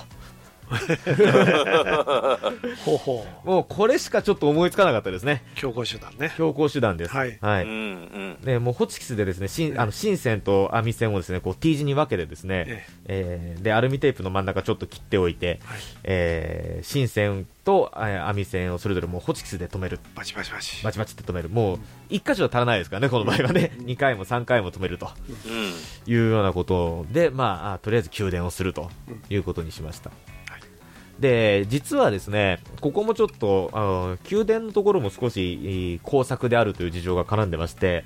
[2.84, 5.42] ほうほもうこれしかちょっと思いつかなかったですね。
[5.54, 5.58] う。
[5.58, 6.32] 強行手段ね。
[6.36, 7.14] 強行手段です。
[7.14, 7.38] はい。
[7.40, 7.64] はい。
[7.64, 20.00] うんうんね、もうホチキスでですね、新あの新線と網線をですね、こう T 字に分けてですね、ええーで、アルミテープの真ん中ちょっと切っておいて、はいえー新線と、えー網線をそれぞれもうホチキスで止める。
[20.14, 20.82] バチバチバチ。
[20.84, 21.48] バチバチって止める。
[21.48, 23.72] もう、一箇所は足らないですからね、この場合はね。
[23.78, 28.90] 2回も3回も止めるとうんいうようなことで、まあ、あとりあえず給電をすると
[29.30, 30.10] いうことにしました。
[31.22, 38.04] で、実はですね、ここもちょっと、あの、給電のところも少し、えー工作であるという事情が絡んでまして、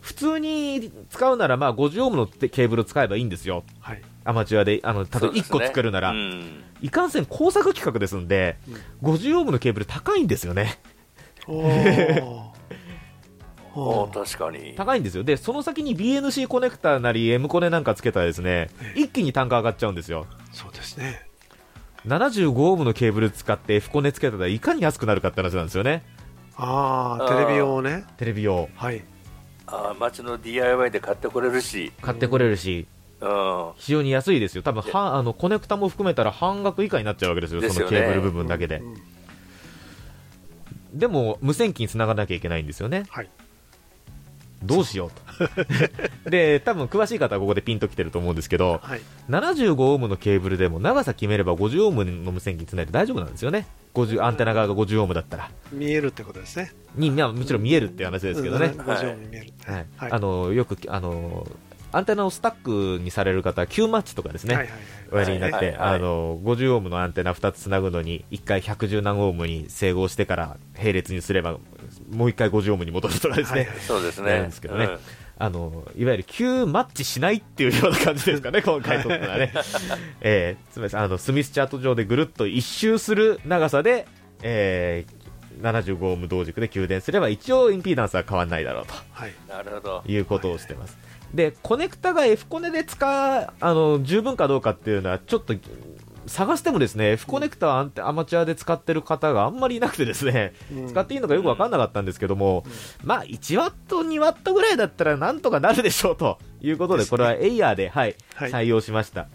[0.00, 3.62] 普通に使うなら、まあ、50オームのケーブルを使えばいいんですよ。
[3.80, 4.02] はい。
[4.24, 6.10] アマチュアで、あの、例えば1個作るなら。
[6.10, 8.58] うんいかんせん工作規格ですんで、
[9.02, 10.78] 50オームのケーブル高いんですよね。
[13.74, 15.24] お 確かに高いんですよ。
[15.24, 20.26] で、その先に BNC コネクタなり M コネなんかつけたらですね、一気に単価上がっちゃうんですよ。
[20.52, 21.26] そうですね。
[22.06, 26.04] 75オームのケーブル使って F コネつけたらいかに安くなるかって話なんですよね。
[26.56, 28.04] ああ、テレビ用ね。
[28.16, 28.68] テレビ用。
[28.74, 29.04] はい。
[29.66, 32.86] あー街の DIY で買ってこれるし、買ってこれるし、
[33.20, 34.62] うん、非常に安いですよ。
[34.62, 37.60] 多分はあのコネクタも含めたら半額以下になっちゃうわけですよ。
[37.60, 38.78] ですよねそのケーブル部分だけで。
[38.78, 39.16] うん
[40.96, 43.04] でも、無線機に繋がなきゃいけないんですよね。
[43.10, 43.28] はい。
[44.66, 45.10] どうしよう
[46.24, 46.30] と。
[46.30, 49.00] で、多分詳しい方はここでピンときてると思うんですけど、はい。
[49.28, 53.66] 75オームのケーブルでも長さ決めれば50オームの無線機につないで大丈夫なんですよね。
[53.94, 55.50] 50アンテナ側が50オームだったら。
[55.72, 56.72] 見えるってことですね。
[56.94, 58.74] に、まあ、もちろん見えるって話ですけどね。
[58.76, 59.86] うん50音に見えるはいね。
[59.96, 60.12] はい。
[60.12, 61.46] あのよくあの
[61.92, 74.42] アンテナをスタックにされる方は Q マッチとかですね、はいはいはいおやりになって、はいはいはいあの50オームのアンテナ2つつなぐのに1回110何オームに整合してから並列にすればもう1回50オームに戻るとかですね、はいはいそうですね。
[74.42, 74.98] ですけどねうん
[75.38, 79.52] あのいわゆる Q マッチしないっていうような感じですかね、 今回とってのはね、
[80.22, 84.06] えーつまりあのスミスチャート上でぐるっと一周する長さで、
[84.42, 85.26] えー
[85.62, 88.92] 75オーム同軸で給電すれば一応インピーダンスは変わらないだろうと。
[89.12, 89.32] はい。
[89.48, 90.02] なるほど。
[90.06, 90.98] いうことをしてます。
[91.36, 93.06] で、コネクタが F コネで使
[93.40, 95.54] う、あの、十分かどうかっていうのは、ちょっと、
[96.26, 102.64] 探してもですね、F コネクタはアンテアマチュアで使ってる方があんまりいなくてですね、うん使っていいのかよくわかんなかったんですけども、
[103.04, 109.28] まあ、1ワット、2ワットぐらいだったらなんとかなるでしょうということで、これはエイヤーで、はい、はい採用しました。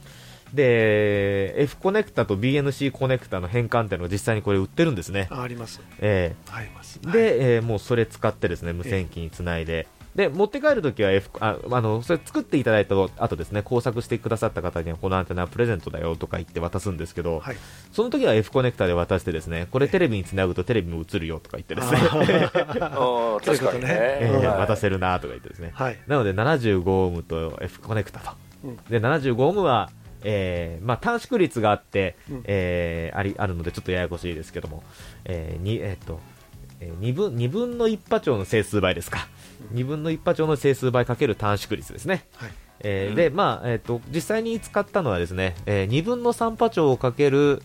[0.54, 5.28] で、F コネクタと BNC コネクタの変換っていうのが実際にこれ売ってるんですね。
[5.30, 5.80] ああります。
[6.00, 7.00] ええあります。
[7.02, 17.56] で、えーもうそれ使ってですね無線機につないで、で持って帰るときは、F、ああのそれ作っていただいた後ですね工作してくださった方にはこのアンテナはプレゼントだよとか言って渡すんですけど、はい。
[17.94, 22.00] その時は F コネクタで渡してですねこれテレビにつなぐとテレビも映るよとか言ってですね、
[23.46, 23.88] 確かにね。
[24.22, 24.60] えーはい。
[24.60, 26.00] 渡せるなとか言ってですね、はい。
[26.08, 28.32] なので75オームと F コネクタと、
[28.66, 28.78] うん。
[28.90, 29.90] で75オームは、
[30.24, 32.42] えーまあ、短縮率があって、うん。
[32.46, 34.84] えーありあるのでちょっとややこしいですけども、
[35.24, 36.20] えーにえーっと
[36.82, 39.28] えー、2, 分2分の1波長の整数倍ですか、
[39.74, 42.26] 2分の1波長の整数倍かける短縮率ですね。
[42.36, 42.52] はい。
[42.84, 47.62] えーうんでまあえーっと実際に使ったのはですね、えー2分の3波長をかける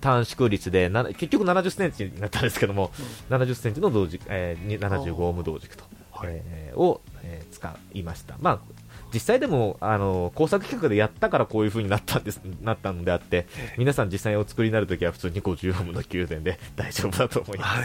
[0.00, 2.90] 短縮率でな結局70センチになったんですけども、
[3.30, 8.36] 70センチの同軸、えーに75オーム同軸と、はいえーを、えー使いました。
[8.40, 13.46] まあ実際でもあの工作企画でやったからこういう風になったんですなったのであって
[13.78, 17.78] 皆さん実際お作りになるときは普通に50オームの給電で大丈夫だと思います、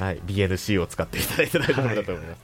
[0.00, 0.14] はい。
[0.16, 2.28] はい、BNC を使っていただいて大丈夫だと思います。
[2.28, 2.36] はい。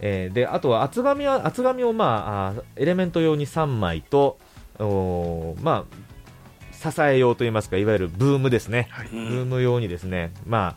[0.00, 4.38] えーで、あとは厚紙は、厚紙をまあ、あエレメント用に3枚と、
[4.78, 8.88] おーまあ、支え用といいますか、いわゆるブームですね。
[8.90, 9.08] はい。
[9.08, 10.76] ブーム用にですね、ま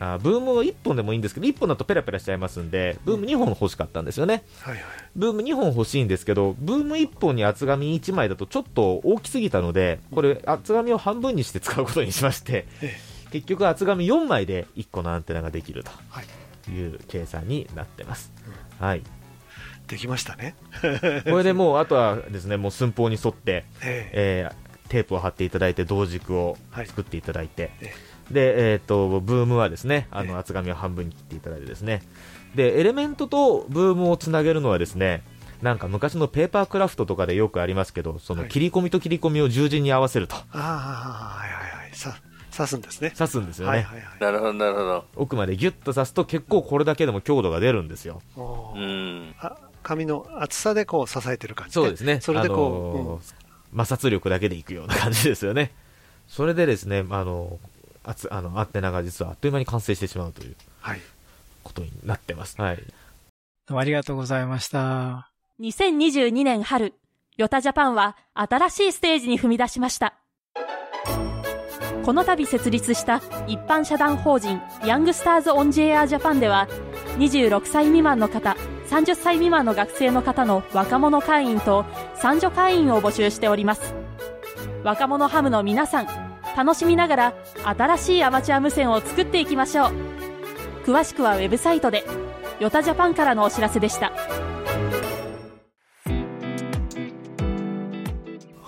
[0.00, 4.44] あ、あブームを1本でもいいんですけど、1本だとペラペラしちゃいますんで、ブーム2本欲しかったんですよね。
[4.60, 4.74] はい。
[4.74, 4.84] はい。
[5.16, 12.94] ブーム2本欲しいんですけど、ブーム1本に厚紙1枚だとちょっと大きすぎたので、これ、厚紙を半分にして使うことにしまして、え
[13.30, 16.24] 結局厚紙4枚で1個のアンテナができるはい。
[16.64, 18.32] という計算になってます。
[18.78, 19.02] はい。
[19.86, 20.54] できましたね。
[21.24, 24.44] これでもう、あとはですね、もう寸法に沿って、ええ。
[24.44, 27.92] えーテープを貼っていただいて、同軸をはい作っていただいて、え
[28.30, 32.02] で、えっ、と、ブームはですね、あええの、厚紙を半分に切っていただいてですね、
[32.54, 35.22] で、エレメントとブームをつなげるのはですね、
[35.62, 41.90] なんか昔のペーパークラフトとかでよくありますけど、そのはい切り込みと切り込みを十字に合わせると、ああ、はいはいはい。
[41.94, 42.16] さ、
[42.56, 43.10] 刺すんですね。
[43.10, 43.70] 刺すんですよね。
[43.70, 44.20] はいはいはい。
[44.20, 45.04] なるほど、なるほど。
[45.16, 48.22] 奥までギュッと刺すと結構これだけでも強度が出るんですよ。
[48.36, 49.34] おうーん。
[49.40, 52.20] あ紙の厚さでこう支えてる感じ、そうですね。
[52.20, 53.44] それでこう、あのー
[53.76, 55.72] 摩擦力だけでいくような感じですよね。
[56.28, 57.58] それでですね、あの、
[58.04, 61.00] あつあのアンテナが実はあっという間に完成してしまうというはい。
[61.64, 62.60] ことになってます。
[62.60, 62.76] はい。
[62.76, 62.82] ど
[63.70, 65.30] うもありがとうございました。
[65.60, 66.94] 2022年春、
[67.36, 70.14] ヨタジャパンは新しいステージに踏み出しました。
[72.04, 76.68] この度設立した一般社団法人ヤングスターズ・オン・ジェア・ジャパンでは
[77.18, 78.56] 26歳未満の方
[78.90, 83.94] 30歳未満の学生の方の若者会員と三女会員を募集しております
[84.82, 86.06] 若者ハムの皆さん
[86.56, 87.34] 楽しみながら
[87.64, 89.92] 新しいアマチュア無線を作っていきましょう
[90.84, 92.04] 詳しくはウェブサイトで
[92.60, 94.12] ヨタジャパンからのお知らせでした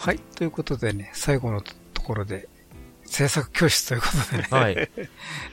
[0.07, 0.21] はい。
[0.37, 2.49] ということでね、最後のところで、
[3.07, 4.49] 制作教室ということでね。
[4.51, 4.91] はい え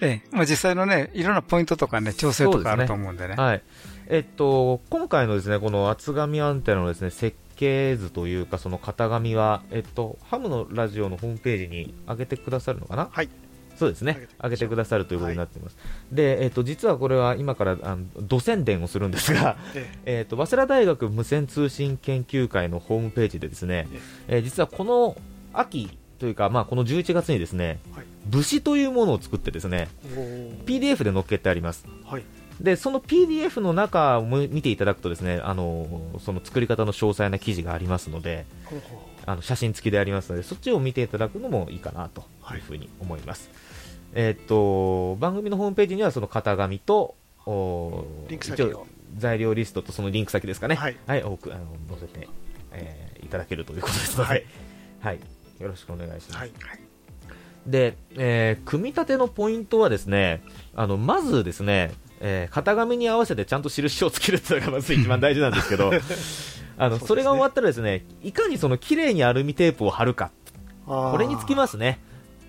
[0.02, 3.36] え、まあ実際のね、いろんなポイントとかね、調整とかあると思うんでね。
[3.36, 3.62] はい。
[4.08, 13.10] えっと、今回のですね、この厚紙アンテナのですね、設計図というか、その型紙は、えっと、ハムのラジオのホームページに上げてくださるのかな？
[13.12, 13.30] はい。
[13.78, 14.28] そうですね。
[14.42, 15.78] 上げてくださるということになっています。
[16.12, 23.88] で、えっと、実はこれは今から、あの、土宣伝をするんですが、ええっと、早稲田大学無線通信研究会のホームページでですね、
[24.28, 25.18] えー実はこの
[25.54, 27.80] 秋というか、まあ、この11月にですね、
[28.26, 29.90] 武士というものを作ってですね、
[30.66, 31.86] PDF で載っけてあります。
[32.06, 32.24] はい。
[32.62, 38.46] で、その PDF の中を見ていただくとですね、あの、その作り方の詳細な記事がありますので、
[39.26, 43.50] あの写真付きでありますので、そっちを見ていただくのもいいかなというふうに思います。
[44.14, 48.06] えーっと、番組のホームページにはその型紙と、お
[49.18, 50.76] 材料リストとそのリンク先ですかね。
[50.76, 51.24] はい。
[51.24, 52.30] 多くあの載せて、
[52.72, 54.46] えーいただけるということですので、
[55.00, 55.20] はい。
[55.64, 56.38] よろしくお願いします。
[56.38, 56.52] はい。
[57.66, 60.42] で、えー組み立てのポイントはですね、
[60.76, 65.92] あの、まずですね、えー型紙に合わせてちゃんと印をつけるっていうのがまず一番大事なんですけど、
[66.78, 70.32] あの、それが終わったらですね、いかにその綺麗にアルミテープを貼るか、
[70.86, 72.00] これにつきますね。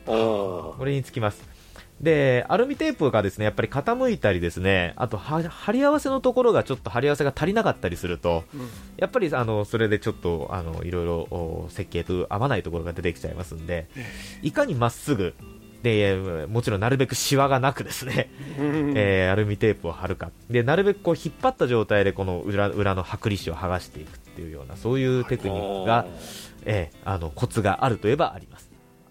[0.07, 1.54] これにつきます。
[2.01, 8.69] で、アルミテープがですね、やっぱり傾いたりですね、あとは貼り合わせのところがちょっと貼り合わせが足りなかったりすると、うん。
[8.97, 13.87] やっぱりあのそれでちょっとあのいろいろお設計と合わないところが出てきちゃいますんで、
[14.43, 15.35] いかにまっすぐ
[15.83, 18.93] で、もちろんなるべくシワがなくですね、うん。
[18.97, 26.07] えーアルミテープを貼るか、でなるべくこう引っ張った状態でこの裏裏の剥離紙を剥がしていくっていうようなそういうテクニックが、
[26.65, 28.64] えーあのコツがあるといえばあります。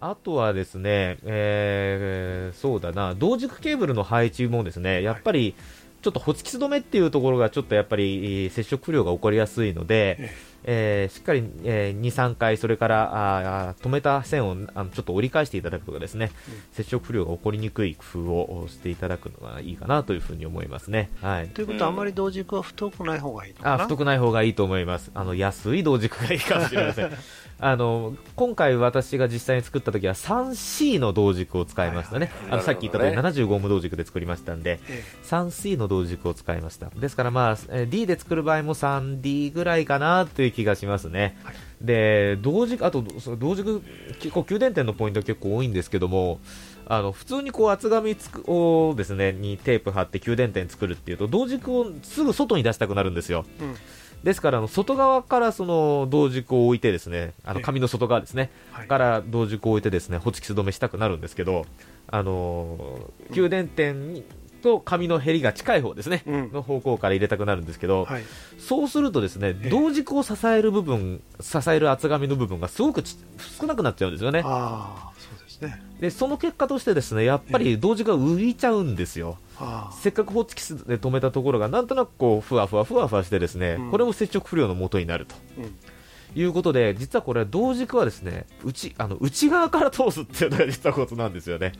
[0.06, 5.54] あとはですね、えーそうだな、同軸ケーブルの配置もですね、やっぱり
[6.02, 10.30] ちょっとホチキス止めっていうところがちょっとやっぱりえー接触不良が起こりやすいので、
[10.64, 16.32] えーしっかり、えー2、3回、それからあー止めた線をあのちょっと折り返していただくとかですね、
[16.72, 21.08] 接触不良が起こりにくい工夫をしていただくのがいいかなというふうに思いますね。
[21.22, 21.48] はい。
[21.48, 23.74] ということは、あんまり同軸は太くない方がいいのかな？
[23.76, 25.10] あ太くない方がいいと思います。
[25.14, 27.10] あの安い同軸がいいかもしれません。
[27.64, 32.30] あの今回私が実際に作った時は 3C の同軸を使いましたね。
[32.50, 34.80] あのさっき言った通りなる75無同軸で作りましたんで、
[35.24, 36.90] 3C の同軸を使いました。
[36.90, 41.38] ですからまあえー D で作る場合も 3D ぐらいかなという気がしますね。
[41.80, 43.80] で同軸あとその同軸
[44.20, 46.40] 結構給電点のポイント結構多いんですけども。
[46.86, 53.46] あの普通にこう厚紙つくをですねにテープ貼って給電点作るっていうと同軸をすぐ外に出したくなるんですよ。
[53.58, 53.74] うん
[54.22, 58.50] ですからあの外側からその同軸を置いてですねあの紙の外側ですね、
[58.86, 61.66] から同軸を置いてですねホチキス止めしたくなるんですけど、
[62.08, 64.24] あのー給電点に
[64.64, 68.06] と紙の減りが近い方ですね、の方向から入れたくなるんですけど、
[68.58, 73.18] そうするとですね同軸を支える部分支える厚紙の部分がすごくち
[73.60, 74.40] 少なくなっちゃうんですよね。
[74.42, 75.12] あ
[75.64, 75.82] ね。
[76.00, 85.34] でその結果としてですねやっぱり同時が浮いちゃうんですよ、あせっかくホチキスで止めたところがなんとなくこうふわふわふわふわしてですね、うんこれも接触不良の元になると。
[85.58, 85.74] うん
[86.36, 91.72] いうことで実はこれ同軸はですね内あの内側から通すっていうのが実はことなんですよね。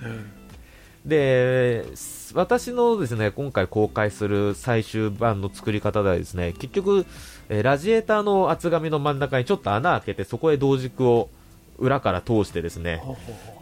[1.04, 1.84] で
[2.32, 7.04] 私のですね今回公開する最終版の作り方ではですね結局、
[7.48, 11.28] えーラジエーターの厚紙の真ん中にちょっと穴開けてそこへ同軸を
[11.78, 13.02] 裏から通してですね、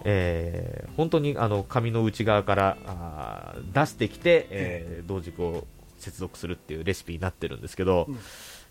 [0.05, 5.67] えー本当にあの紙の内側からあー出してきて、えー同軸を
[5.99, 8.09] 接続するっていうレシピになってるんですけど、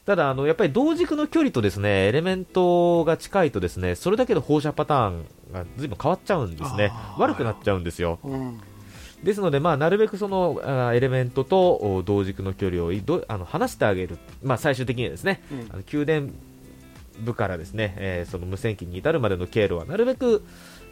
[0.06, 6.92] ただあのやっぱり同軸の距離とですねエレメントが近いとですねそれだけで放射パターンが随分変わっちゃうんですね。
[7.18, 8.20] 悪くなっちゃうんですよ。
[8.24, 8.60] うん。
[9.24, 15.68] ですので、まあ、なるべくそのあーエレメントとお同軸の距離をいどあの離してあげる、まあ、最終的にはですね、うん。
[15.72, 16.34] あの給電
[17.20, 20.44] 部からですね、えーその無線機に至るまでの経路はなるべく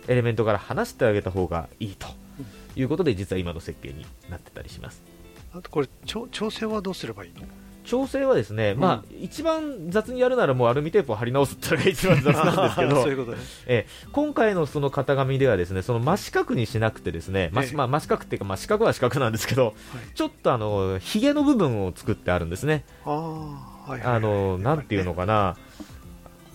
[0.07, 2.07] エレメントから離してあげた方がいいと
[2.75, 5.01] いうことで、実は今の設計になってたりします。
[5.53, 7.45] あとこれ、調調整はどうすればいいの？
[7.85, 13.37] 調整はですね、まあ、一番雑にやるならもうアルミテープを貼り直すっていうのが一番雑なんですけど そういうことね。
[13.65, 19.73] えー今回のその型紙ではですねその真四角にしなくてですね、真ええまあ、真四角っていうか、まあ、四角は四角なんですけど、
[20.13, 22.85] ちょっとあのひげの部分を作ってあるんですね。
[23.05, 23.09] あ
[23.87, 25.57] あ、はいあのなんていうのかな、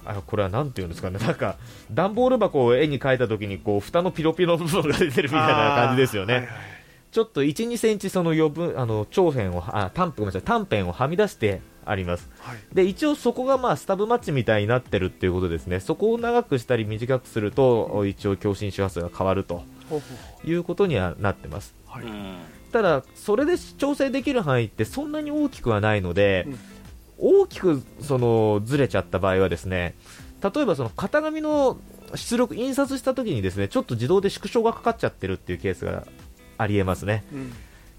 [0.05, 1.57] あこれはなんていうんですかね、 なんか
[1.91, 6.35] 段ボール箱を絵に描いたときにこう蓋のピロピロの部分が出てるみたいな感じですよね。
[6.35, 6.75] はいはい
[7.15, 12.29] ちょっと1、2センチその余分あの長辺をあ短ごめんなさい短辺をはみ出してあります。
[12.41, 15.79] はいで一応そこがまあスタブマッチみたいになってるっていうことですね。
[15.79, 19.63] そこを長くしたり短くすると一応共振周波数が変わると
[20.45, 21.77] いうことにはなってます。
[21.87, 22.39] はいうん
[22.73, 26.59] ただそれで調整できる範囲ってそんなに大きくはないので、うん
[27.19, 29.95] 大きくそのずれちゃった場合はですね
[30.43, 31.79] 例えばその型紙の
[32.15, 36.07] 出力印刷した時にですねちょっと自動で縮小がかかっちゃってるっていうケースが
[36.59, 37.25] ありえますね。
[37.33, 37.53] うん。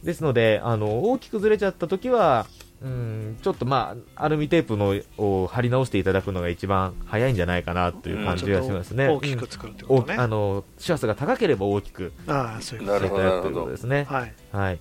[0.03, 2.45] ですのであの大きくずれちゃった時は
[2.81, 10.13] うんちょっとまあアルミテープのを貼り直していただくのが一番早いんじゃないかなという感じがしますね、ちょっと大きく作るってことね。
[10.13, 14.05] うんおあの周波数が高ければ大きくああそういうこということですね。
[14.07, 14.33] とはい。
[14.51, 14.79] はい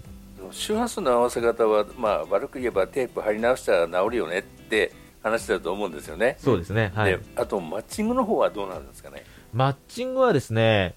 [0.54, 4.92] 周波数の合わせ方は、まあ、悪く言えばテープ貼り直したら治るよねって
[5.22, 6.36] 話だと思うんですよね。
[6.38, 9.24] そうですねはいであとマッチングの方はどうなんですかね？
[9.52, 10.94] マッチングはですね、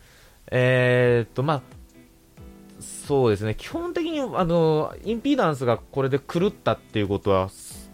[0.51, 1.61] えーっと、まあ、
[2.79, 7.49] そうですね、基本的にあのインピーダンスがこれで狂ったっていうことは、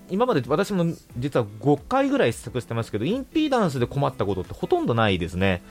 [0.09, 0.85] 今まで私も
[1.17, 5.63] 実は5回ぐらい試作してますけど、インピーダンスで困ったことってほとんどないですね。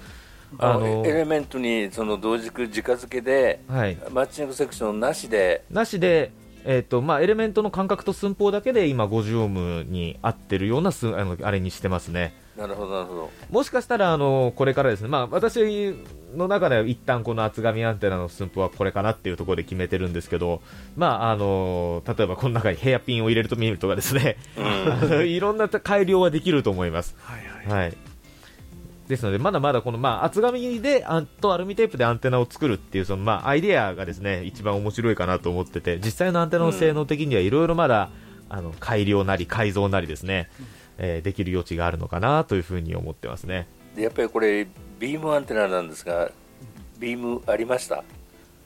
[0.58, 5.64] ああののエレメントにその同軸直付けではい、マッチングセクションなしで。
[5.70, 6.32] なしで、
[6.64, 12.34] えーっとまあ、エレメントの間隔と寸法だけで今、50オームに合ってるようなすあのあれにしてますね。
[12.56, 13.30] なるほどなるほど。
[13.50, 15.94] もしかしたらあのこれからですね、まあ、私
[16.34, 20.60] の中では一旦この厚紙アンテナの寸法はこれかなっていうところで決めてるんですけど、
[20.96, 27.16] まあ、あの例えばこの中にヘアピンを入れると見るとかですね、 あのいろんな改良はできると思います。
[27.22, 27.84] はいはい。
[27.84, 28.11] はい
[29.12, 38.10] ですので、まだまだこの、まあ、厚紙であんとアルミテープでアンテナを作るっていうその、まあ、アイデアがですね一番面白いかなと思ってて実際のアンテナの性能的にはいろいろまだ、
[38.48, 40.50] あの改良なり改造なりですね、
[40.98, 43.66] えーできる余地があるのかなというふうに思ってますね。
[43.96, 44.66] でやっぱりこれ
[44.98, 46.30] ビームアンテナなんですが
[46.98, 48.04] ビームありました？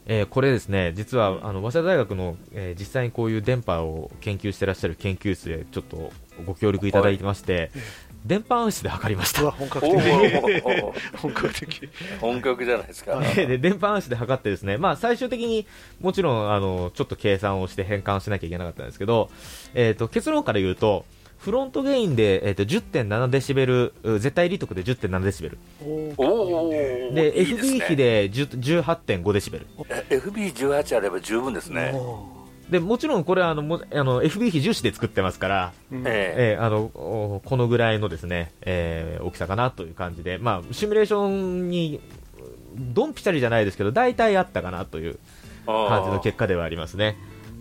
[0.09, 6.13] えーこれですね実はあの早稲田大学の、えー実際にこういう電波を研究してらっしゃる研究室でちょっと
[6.45, 7.71] ご協力いただいてまして、
[8.27, 9.51] 電波暗室で測りました。
[9.53, 9.97] 本格的。
[11.17, 11.89] 本格的。
[12.21, 13.21] 本格じゃないですか。
[13.35, 15.67] で電波暗室で測ってですね、まあ、最終的に
[16.01, 19.31] もちろんあのちょっと計算をして変換しなきゃいけなかったんですけど、
[19.75, 21.05] えー、と結論から言うと
[21.39, 25.59] フロントゲインで、えー、と10.7デシベルう絶対利得で10.7デシベル。
[25.85, 29.67] おおおで FB 比で10 18.5デシベル。
[30.11, 31.93] FB18 あれば十分ですね
[32.71, 36.61] でもちろんこれはあのもあの FB 比重視で作ってますから、ええ。
[36.61, 42.01] ーあのおこのぐらいのですね、えー大きさかなという感じで、まあ、シミュレーションに
[42.77, 45.19] ドンピシャリじゃないですけど大体あったかなという
[45.67, 47.17] 感じの結果ではありますね。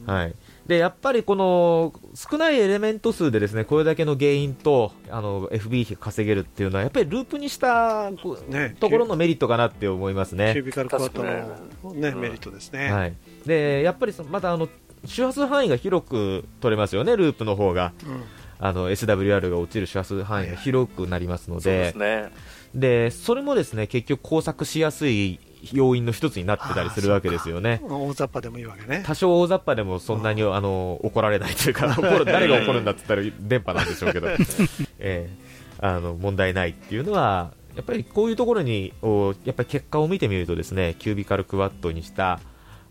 [0.05, 0.35] はい。
[0.67, 10.53] でやっぱりこの少ないエレメント数でですねこれだけの原因とあの FB 比稼げるっていうのはやっぱりループにしたこうねところのメリットかなって思いますね。
[10.53, 12.11] キュービカルクワット確の、ね。
[12.15, 13.13] メリットですね、はい、
[13.45, 14.67] でやっぱりそのまたあの
[15.05, 17.93] 周波数範囲が広く取れますよね、ループの方が。
[18.05, 18.23] うん。
[18.57, 21.77] あの SWR が落ちる周波数範囲が広くなりますので。
[21.77, 22.31] で、すね。
[22.73, 25.39] でそれもですね結局工作しやすい
[25.71, 27.81] 要因の一つになってたりするわけですよね。
[27.83, 29.03] 大雑把でもいいわけね。
[29.05, 34.27] 多少大雑把でもそんなにあの怒られないというか 怒る誰が怒るんだって言ったら電波なんでしょうけど、
[34.99, 35.45] えー
[35.79, 42.39] あの問題ないっていうのはやっぱりこういうところにおやっぱり結果を見てみるとですねキュービカルクワットにした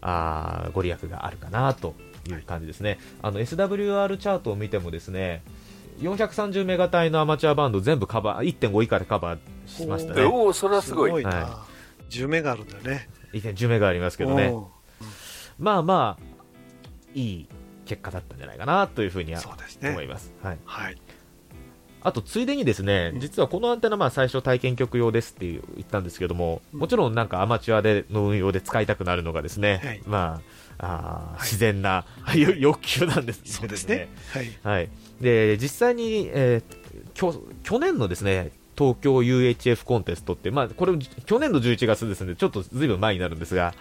[0.05, 1.94] あーご利益があるかなと
[2.28, 5.42] いう感じですね、あの SWR チャートを見てもですね
[6.00, 10.24] 430メガ帯のアマチュアバンド全部カバー1.5以下でカバーしましたね。
[10.24, 11.11] おおそれはすごい。
[11.11, 11.64] すごいな、は
[12.11, 14.48] 10メガあるんだよね1.10メガありますけどね。
[14.48, 14.70] お
[15.59, 16.24] まあまあ
[17.14, 17.48] いい
[17.86, 19.40] 結果だったんじゃないかなというふうには
[19.82, 20.32] 思います。
[20.42, 20.59] はい。
[20.64, 20.96] はい
[22.05, 30.02] あとついでにですね、実はこのアンテナ、まあ最初体験局用ですって言ったんですけども、もちろんなんかアマチュアでの運用で使いたくなるのがですね、はい。
[30.07, 30.40] ま
[30.78, 32.05] あ、あー自然な、
[32.36, 34.09] よ 欲求なんですそうですね。
[34.32, 34.50] はい。
[34.62, 34.88] はい。
[35.20, 40.92] で、実際に、えーきょ去年のですね、東京 UHF コンテストって、まあ、これ、
[41.26, 43.74] 去年の11月ですので、ちょっとずいぶん前になるんですが、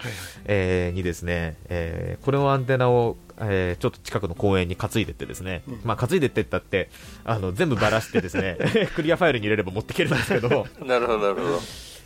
[0.45, 3.17] えーにですね、えーこれのアンテナを、
[3.49, 6.89] えーちょっと近くの公園に担いでってですね、まあ、担いでってったって、
[7.25, 8.57] あの、全部ばらしてですね、
[8.95, 11.61] クリアファイルに入れれば持っていけるんですけど、なるほどなるほど。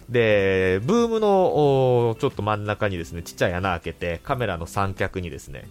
[0.09, 5.65] で、ブームのおちょっと真ん中にですね、ちっちゃい穴開けて、カメラの三脚にですね、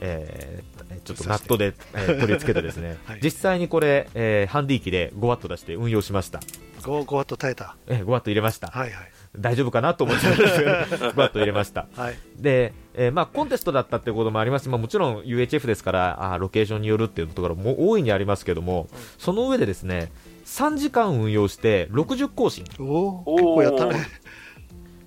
[0.00, 3.20] えーちょっとナットで、えー取り付けてですね、 はい。
[3.22, 6.40] 実際にこれ、えーハンディ機で5ワット出して運用しました。
[6.82, 7.76] 5, 5ワット耐えた。
[7.88, 8.68] えー5ワット入れました。
[8.68, 10.70] はいはい大丈夫かなと思ってたんですけど、
[11.12, 11.86] 5ワット入れました。
[11.96, 20.12] はいで、えーまあ、コンテストだったっていうこともありますし、まあ、もちろん UHF ですからあーロケーションによるっていうところも大いにありますけども、その上でですね
[20.46, 22.64] 3時間運用して60更新。
[22.78, 24.06] おお結構やったね。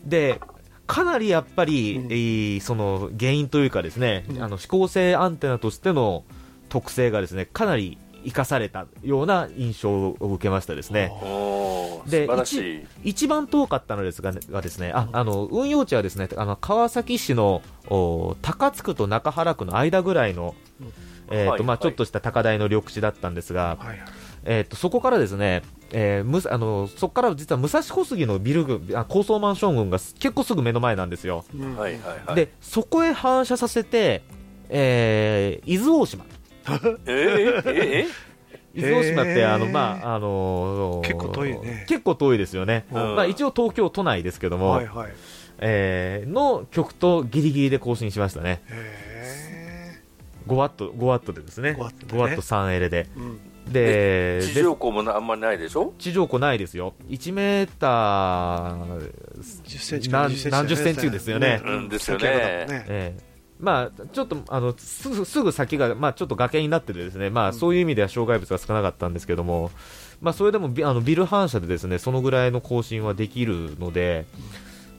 [0.06, 0.40] で、
[0.88, 6.24] かなりやっぱり、えーその原因というかですね、あの指向性アンテナとしての
[6.70, 7.98] 特性がですね、かなり
[8.28, 11.14] 生かされたような印象を受けましたですね。
[12.06, 12.28] で。
[12.44, 20.56] 一一番遠かったのですががですね、ああの運用地はですね、あの川崎市のお高津区と中原区の間ぐらいの、
[21.32, 23.78] えーとはいまあ、ちょっとした高台の緑地だったんですが、
[24.44, 25.62] えー、とそこからですね、
[25.92, 31.46] えーむあのそこから実は武蔵小杉のビル群あ高層マンション群が結構すぐ目の前なんですよ。
[31.78, 32.36] はいはいはい。
[32.36, 34.24] でそこへ反射させて、
[34.68, 36.26] えー伊豆大島。
[37.06, 42.86] えー、えー、伊豆大島って、あの、まあ、あのー結構遠いね結構遠いですよね。
[42.92, 45.14] うんまあ、一応東京都内ですけども、はいはい。
[45.60, 48.62] えーの曲とギリギリで更新しましたね。
[48.70, 50.02] へ
[50.48, 51.72] 5ワット、5ワットでですね。
[51.72, 53.08] 5ワットねット3エレで。
[53.16, 53.40] うん。
[53.72, 56.94] で、地上高もあんまりないでしょ地上高ないですよ。
[57.10, 59.12] 1メーター、
[59.42, 60.30] 10センチ何
[60.68, 62.32] 十センチですよねうんですよねね
[62.88, 63.27] ええ
[63.60, 69.72] まあ、ちょっとあのすぐすぐ先が、まあ、ちょっと崖になっててですね、まあ、そういう意味では障害物が少なかったんですけども、
[70.22, 74.26] まあ、それでもビあのビル反射でですねそのぐらいの更新はできるので、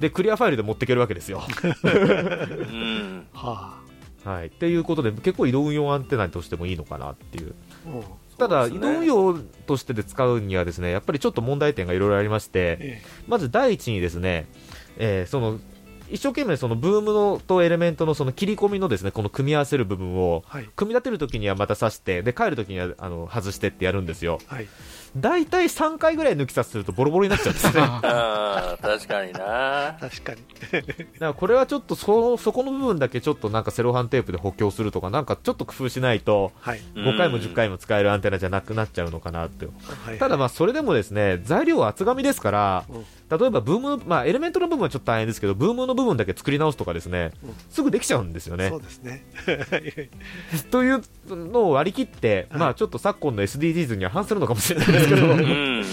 [0.00, 1.42] でクリアファイルで持っていけるわけですよ。
[1.62, 3.26] うん。
[3.32, 3.78] は
[4.24, 7.54] はい、っていうことで、結構移動運用アンテナとしてもいいのかなっていう。
[7.86, 7.90] あ。
[7.90, 8.02] うん
[8.38, 14.46] ただ、移動運用としてで使うにはですねやっぱりちょっと問題点がいろいろありまして、えまず第一にですね、
[14.96, 15.58] えーその
[16.10, 20.68] 一生懸命そのブームのとエレメントのその切り込みのですねこの組み合わせる部分をはい。
[20.76, 24.68] 組み立てるときにはまた刺してで帰るときにはあの外してってやるんですよはい。
[25.16, 27.72] 大体3回ぐらい抜き差するとボロボロになっちゃうんですね
[28.82, 29.96] 確かにな。
[30.00, 30.38] 確かに。
[31.18, 36.80] らこれはちょっとそそこの部分だけちょっとなんかセロハンテープで補強するとかなんかちょっと工夫しないとはい。
[36.94, 40.18] 5回も10回も使えるアンテナじゃなくなっちゃうのかなってはい。
[40.18, 48.82] ただまあそれでもですね材料は厚紙ですから、うん例えばブーム、まあ、エレメントの部分はちょっと大変ですけど、ブームの部分だけ作り直すとかですね、うんすぐできちゃうんですよねそう。
[48.82, 49.26] ですね。
[50.72, 55.84] というのを割り切って、はいまあちょっと昨今の SDGs には反するのかもしれないですけど、うん。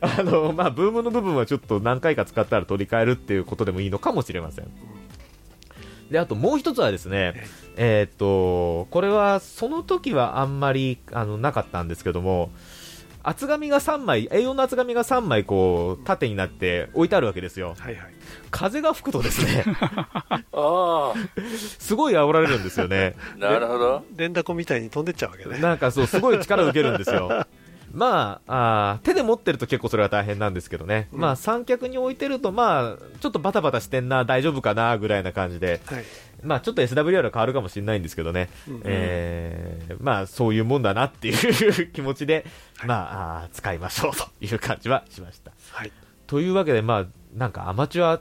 [0.00, 4.66] あのまあブームの部分はちょっと何回か使ったら取り替えるっていうことでもいいのかもしれません。
[6.10, 7.44] であともう一つはですね、
[7.76, 12.50] えーっとこれはその時はあんまりあのなかったんですけども、
[13.24, 17.74] 厚紙が3枚、A4 の厚紙が3枚こう縦になって置いてあるわけですよ。
[17.78, 18.12] はいはい。
[18.50, 19.64] 風が吹くとですね、
[20.52, 21.14] あ
[21.78, 23.14] すごい煽られるんですよね。
[23.36, 24.04] あ、 なるほど。
[24.16, 25.58] 連打コみたいに飛んでっちゃうわけね。
[25.58, 27.46] なんかそう、すごい力を受けるんですよ。
[27.92, 36.04] まあ、あー手で持ってると結構それは大変なんですけどね、うんまあ三脚に置いてると、まあ、ちょっとバタバタしてんな、大丈夫かなぐらいな感じで、はい。
[36.42, 42.44] まあちょっと SWR は変わるかもしれないんですけどね、うんえーまあそういうもんだなっていう気持ちで、
[42.86, 45.52] まああー使いましょうという感じはしました。
[45.70, 45.92] はい。
[46.26, 48.20] というわけで、まあなんかアマチュア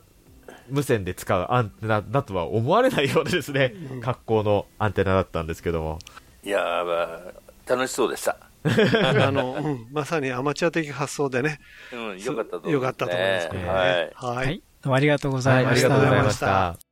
[0.70, 6.00] 無線で使うアンテナだとは思われないようでですね、うん格好のアンテナだったんですけども。
[6.44, 8.38] いやー、まあ、楽しそうでした。
[9.24, 11.60] あの、うん、まさにアマチュア的発想でね。
[11.92, 12.72] うん、よかったと思います、ね。
[12.72, 13.70] よかったと思いますけどね。
[13.70, 14.12] はい。
[14.16, 14.58] ははいい。
[14.60, 15.88] どうもありがとうございました。
[15.88, 16.92] ありがとうございました。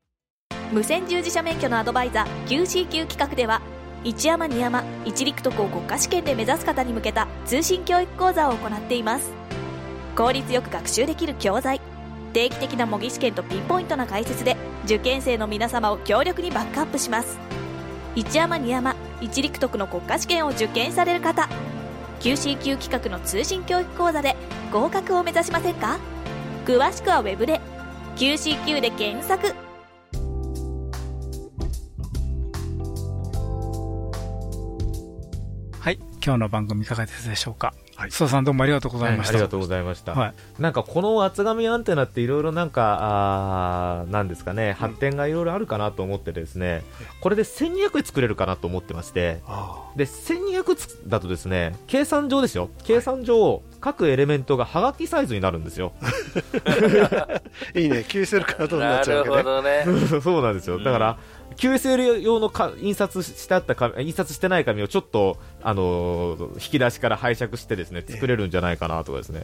[0.71, 3.61] 無線従事者免許のアドバイザー QCQ 企画では
[4.03, 9.31] 一山二山一陸徳を国家試験で目指す方に向けた通信教育講座を行っています
[10.15, 11.81] 効率よく学習できる教材
[12.33, 14.55] 定期的な模擬試験とピンポイントな解説で
[14.85, 17.39] 受験生の皆様を強力にバックアップします
[18.15, 21.49] 一山二山一陸徳の国家試験を受験される方
[22.19, 24.35] QCQ 企画の通信教育講座で
[24.71, 25.99] 合格を目指しませんか？
[26.65, 27.61] 詳しくはウェブで
[28.17, 29.68] QCQ で検索。
[36.29, 37.73] 今日の番組いかがですでしょうか？
[37.95, 39.33] はい須田さんどうもありがとうございました。
[39.33, 40.13] はいありがとうございました。
[40.13, 40.33] はい。
[40.61, 46.83] なんかこの厚紙アンテナっていろいろなんか、あーなんですかね、発展がいろいろあるかなと思ってですね、
[47.19, 55.93] これで1200作れるかなと思ってまして、あで、1200つだとですね、計算上ですよ、計算上、各エレメントがはがきサイズになるんですよ。
[56.03, 57.41] あ
[57.77, 58.05] いいね。
[58.07, 59.35] QSL カードにななっちゃうけね。
[59.37, 59.85] ほどね。
[60.21, 60.79] そうなんですよ。
[60.83, 61.17] だから、
[61.59, 69.43] QSL 用のか印刷してあった紙、印刷してない紙をちょっと、あのー引き出しから拝借してですね、作れるんじゃないかなとかですね。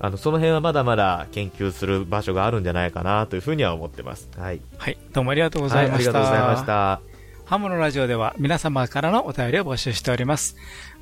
[0.00, 4.28] あの、その辺はまだまだ研究する場所があるんじゃないかなというふうには思ってます。
[4.36, 4.60] はい。
[4.76, 4.98] はい。
[5.14, 6.10] どうもありがとうござはいい、あました。
[6.10, 7.00] りがとうございました。
[7.46, 10.56] ハムのラジオでは皆様からのお便りを募集しております。